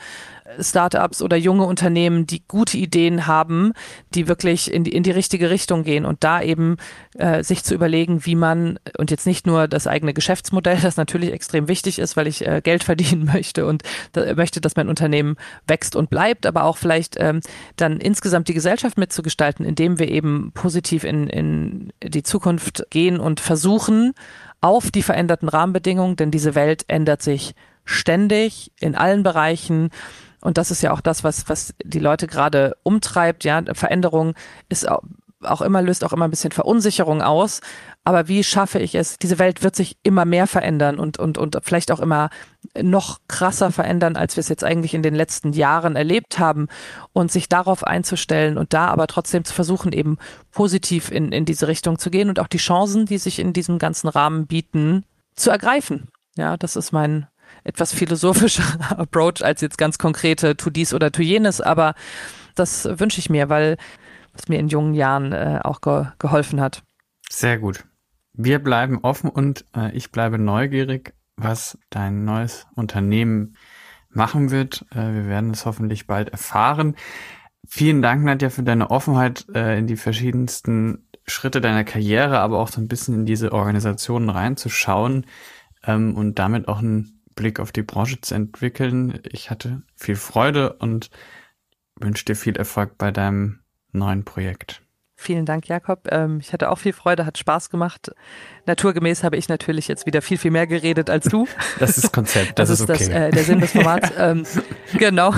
Startups 0.59 1.21
oder 1.21 1.37
junge 1.37 1.65
Unternehmen, 1.65 2.25
die 2.25 2.43
gute 2.47 2.77
Ideen 2.77 3.27
haben, 3.27 3.73
die 4.13 4.27
wirklich 4.27 4.71
in 4.71 4.83
die, 4.83 4.93
in 4.93 5.03
die 5.03 5.11
richtige 5.11 5.49
Richtung 5.49 5.83
gehen 5.83 6.05
und 6.05 6.23
da 6.23 6.41
eben 6.41 6.77
äh, 7.17 7.43
sich 7.43 7.63
zu 7.63 7.73
überlegen, 7.73 8.25
wie 8.25 8.35
man 8.35 8.79
und 8.97 9.11
jetzt 9.11 9.27
nicht 9.27 9.45
nur 9.45 9.67
das 9.67 9.87
eigene 9.87 10.13
Geschäftsmodell, 10.13 10.77
das 10.81 10.97
natürlich 10.97 11.31
extrem 11.31 11.67
wichtig 11.67 11.99
ist, 11.99 12.15
weil 12.17 12.27
ich 12.27 12.45
äh, 12.45 12.61
Geld 12.61 12.83
verdienen 12.83 13.25
möchte 13.33 13.65
und 13.65 13.83
da, 14.13 14.33
möchte, 14.35 14.61
dass 14.61 14.75
mein 14.75 14.89
Unternehmen 14.89 15.35
wächst 15.67 15.95
und 15.95 16.09
bleibt, 16.09 16.45
aber 16.45 16.63
auch 16.63 16.77
vielleicht 16.77 17.15
ähm, 17.19 17.41
dann 17.75 17.99
insgesamt 17.99 18.47
die 18.47 18.53
Gesellschaft 18.53 18.97
mitzugestalten, 18.97 19.65
indem 19.65 19.99
wir 19.99 20.09
eben 20.09 20.51
positiv 20.53 21.03
in, 21.03 21.27
in 21.27 21.93
die 22.03 22.23
Zukunft 22.23 22.85
gehen 22.89 23.19
und 23.19 23.39
versuchen, 23.39 24.13
auf 24.61 24.91
die 24.91 25.03
veränderten 25.03 25.49
Rahmenbedingungen, 25.49 26.15
denn 26.15 26.31
diese 26.31 26.55
Welt 26.55 26.85
ändert 26.87 27.21
sich 27.21 27.53
ständig 27.85 28.71
in 28.79 28.95
allen 28.95 29.23
Bereichen. 29.23 29.89
Und 30.41 30.57
das 30.57 30.71
ist 30.71 30.81
ja 30.81 30.91
auch 30.91 31.01
das, 31.01 31.23
was, 31.23 31.49
was 31.49 31.73
die 31.83 31.99
Leute 31.99 32.27
gerade 32.27 32.77
umtreibt. 32.83 33.43
Ja, 33.43 33.61
Veränderung 33.73 34.35
ist 34.69 34.87
auch, 34.87 35.01
auch 35.43 35.61
immer, 35.61 35.81
löst 35.81 36.03
auch 36.03 36.13
immer 36.13 36.25
ein 36.25 36.31
bisschen 36.31 36.51
Verunsicherung 36.51 37.21
aus. 37.21 37.61
Aber 38.03 38.27
wie 38.27 38.43
schaffe 38.43 38.79
ich 38.79 38.95
es? 38.95 39.17
Diese 39.17 39.39
Welt 39.39 39.63
wird 39.63 39.75
sich 39.75 39.97
immer 40.03 40.25
mehr 40.25 40.47
verändern 40.47 40.99
und, 40.99 41.17
und, 41.17 41.37
und 41.37 41.57
vielleicht 41.63 41.91
auch 41.91 41.99
immer 41.99 42.29
noch 42.79 43.19
krasser 43.27 43.71
verändern, 43.71 44.15
als 44.15 44.35
wir 44.35 44.41
es 44.41 44.49
jetzt 44.49 44.63
eigentlich 44.63 44.93
in 44.93 45.03
den 45.03 45.15
letzten 45.15 45.53
Jahren 45.53 45.95
erlebt 45.95 46.39
haben. 46.39 46.67
Und 47.13 47.31
sich 47.31 47.49
darauf 47.49 47.83
einzustellen 47.83 48.57
und 48.57 48.73
da 48.73 48.87
aber 48.87 49.07
trotzdem 49.07 49.43
zu 49.43 49.53
versuchen, 49.53 49.91
eben 49.91 50.17
positiv 50.51 51.11
in, 51.11 51.31
in 51.31 51.45
diese 51.45 51.67
Richtung 51.67 51.99
zu 51.99 52.09
gehen 52.09 52.29
und 52.29 52.39
auch 52.39 52.47
die 52.47 52.57
Chancen, 52.57 53.05
die 53.05 53.17
sich 53.17 53.39
in 53.39 53.53
diesem 53.53 53.79
ganzen 53.79 54.07
Rahmen 54.07 54.47
bieten, 54.47 55.03
zu 55.35 55.49
ergreifen. 55.49 56.09
Ja, 56.35 56.57
das 56.57 56.75
ist 56.75 56.91
mein 56.91 57.27
etwas 57.67 57.93
philosophischer 57.93 58.63
Approach 58.97 59.43
als 59.43 59.61
jetzt 59.61 59.77
ganz 59.77 59.97
konkrete 59.97 60.55
tu 60.55 60.69
dies 60.69 60.93
oder 60.93 61.11
tu 61.11 61.21
jenes. 61.21 61.61
Aber 61.61 61.93
das 62.55 62.85
wünsche 62.99 63.19
ich 63.19 63.29
mir, 63.29 63.49
weil 63.49 63.77
es 64.33 64.47
mir 64.47 64.59
in 64.59 64.69
jungen 64.69 64.93
Jahren 64.93 65.33
äh, 65.33 65.59
auch 65.63 65.81
ge 65.81 66.05
geholfen 66.19 66.61
hat. 66.61 66.83
Sehr 67.29 67.59
gut. 67.59 67.85
Wir 68.33 68.59
bleiben 68.59 68.99
offen 69.01 69.29
und 69.29 69.65
äh, 69.75 69.95
ich 69.95 70.11
bleibe 70.11 70.37
neugierig, 70.37 71.13
was 71.35 71.77
dein 71.89 72.23
neues 72.23 72.67
Unternehmen 72.75 73.57
machen 74.09 74.51
wird. 74.51 74.85
Äh, 74.91 75.13
wir 75.13 75.27
werden 75.27 75.51
es 75.51 75.65
hoffentlich 75.65 76.07
bald 76.07 76.29
erfahren. 76.29 76.95
Vielen 77.67 78.01
Dank, 78.01 78.23
Nadja, 78.23 78.49
für 78.49 78.63
deine 78.63 78.91
Offenheit 78.91 79.45
äh, 79.53 79.77
in 79.77 79.87
die 79.87 79.97
verschiedensten 79.97 81.07
Schritte 81.25 81.59
deiner 81.59 81.83
Karriere, 81.83 82.39
aber 82.39 82.59
auch 82.59 82.69
so 82.69 82.79
ein 82.79 82.87
bisschen 82.87 83.13
in 83.13 83.25
diese 83.25 83.51
Organisationen 83.51 84.29
reinzuschauen 84.29 85.25
ähm, 85.85 86.15
und 86.15 86.39
damit 86.39 86.67
auch 86.69 86.79
einen 86.79 87.16
Blick 87.37 87.61
auf 87.61 87.71
die 87.71 87.83
Branche 87.83 88.19
zu 88.19 88.35
entwickeln. 88.35 89.21
Ich 89.31 89.49
hatte 89.49 89.83
viel 89.95 90.17
Freude 90.17 90.73
und 90.73 91.09
wünsche 91.95 92.25
dir 92.25 92.35
viel 92.35 92.57
Erfolg 92.57 92.97
bei 92.97 93.11
deinem 93.11 93.59
neuen 93.93 94.25
Projekt. 94.25 94.81
Vielen 95.19 95.45
Dank, 95.45 95.67
Jakob. 95.67 96.07
Ähm, 96.11 96.39
ich 96.41 96.53
hatte 96.53 96.69
auch 96.69 96.77
viel 96.77 96.93
Freude, 96.93 97.25
hat 97.25 97.39
Spaß 97.39 97.71
gemacht. 97.71 98.11
Naturgemäß 98.65 99.23
habe 99.23 99.35
ich 99.35 99.49
natürlich 99.49 99.87
jetzt 99.87 100.05
wieder 100.05 100.21
viel, 100.21 100.37
viel 100.37 100.51
mehr 100.51 100.67
geredet 100.67 101.09
als 101.09 101.25
du. 101.25 101.47
Das 101.79 101.97
ist 101.97 102.11
Konzept, 102.11 102.59
das, 102.59 102.69
das 102.69 102.81
ist, 102.81 102.89
okay. 102.89 103.05
das, 103.05 103.07
äh, 103.07 103.31
der 103.31 103.43
Sinn 103.43 103.59
des 103.59 103.71
Formats. 103.71 104.11
ähm, 104.17 104.43
genau. 104.97 105.33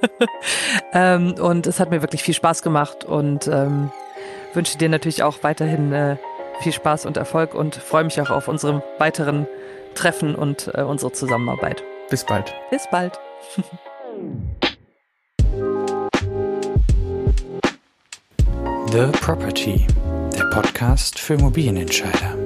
ähm, 0.92 1.34
und 1.34 1.66
es 1.66 1.80
hat 1.80 1.90
mir 1.90 2.02
wirklich 2.02 2.22
viel 2.22 2.34
Spaß 2.34 2.62
gemacht 2.62 3.04
und 3.04 3.46
ähm, 3.48 3.90
wünsche 4.52 4.76
dir 4.76 4.88
natürlich 4.90 5.22
auch 5.22 5.42
weiterhin 5.42 5.92
äh, 5.92 6.16
viel 6.60 6.72
Spaß 6.72 7.06
und 7.06 7.16
Erfolg 7.16 7.54
und 7.54 7.76
freue 7.76 8.04
mich 8.04 8.20
auch 8.20 8.30
auf 8.30 8.48
unserem 8.48 8.82
weiteren 8.98 9.46
Treffen 9.94 10.34
und 10.34 10.70
äh, 10.74 10.82
unsere 10.82 11.12
Zusammenarbeit. 11.12 11.82
Bis 12.10 12.24
bald. 12.24 12.54
Bis 12.70 12.86
bald. 12.90 13.18
The 18.92 19.06
Property, 19.20 19.86
der 20.36 20.44
Podcast 20.50 21.18
für 21.18 21.34
Immobilienentscheider. 21.34 22.43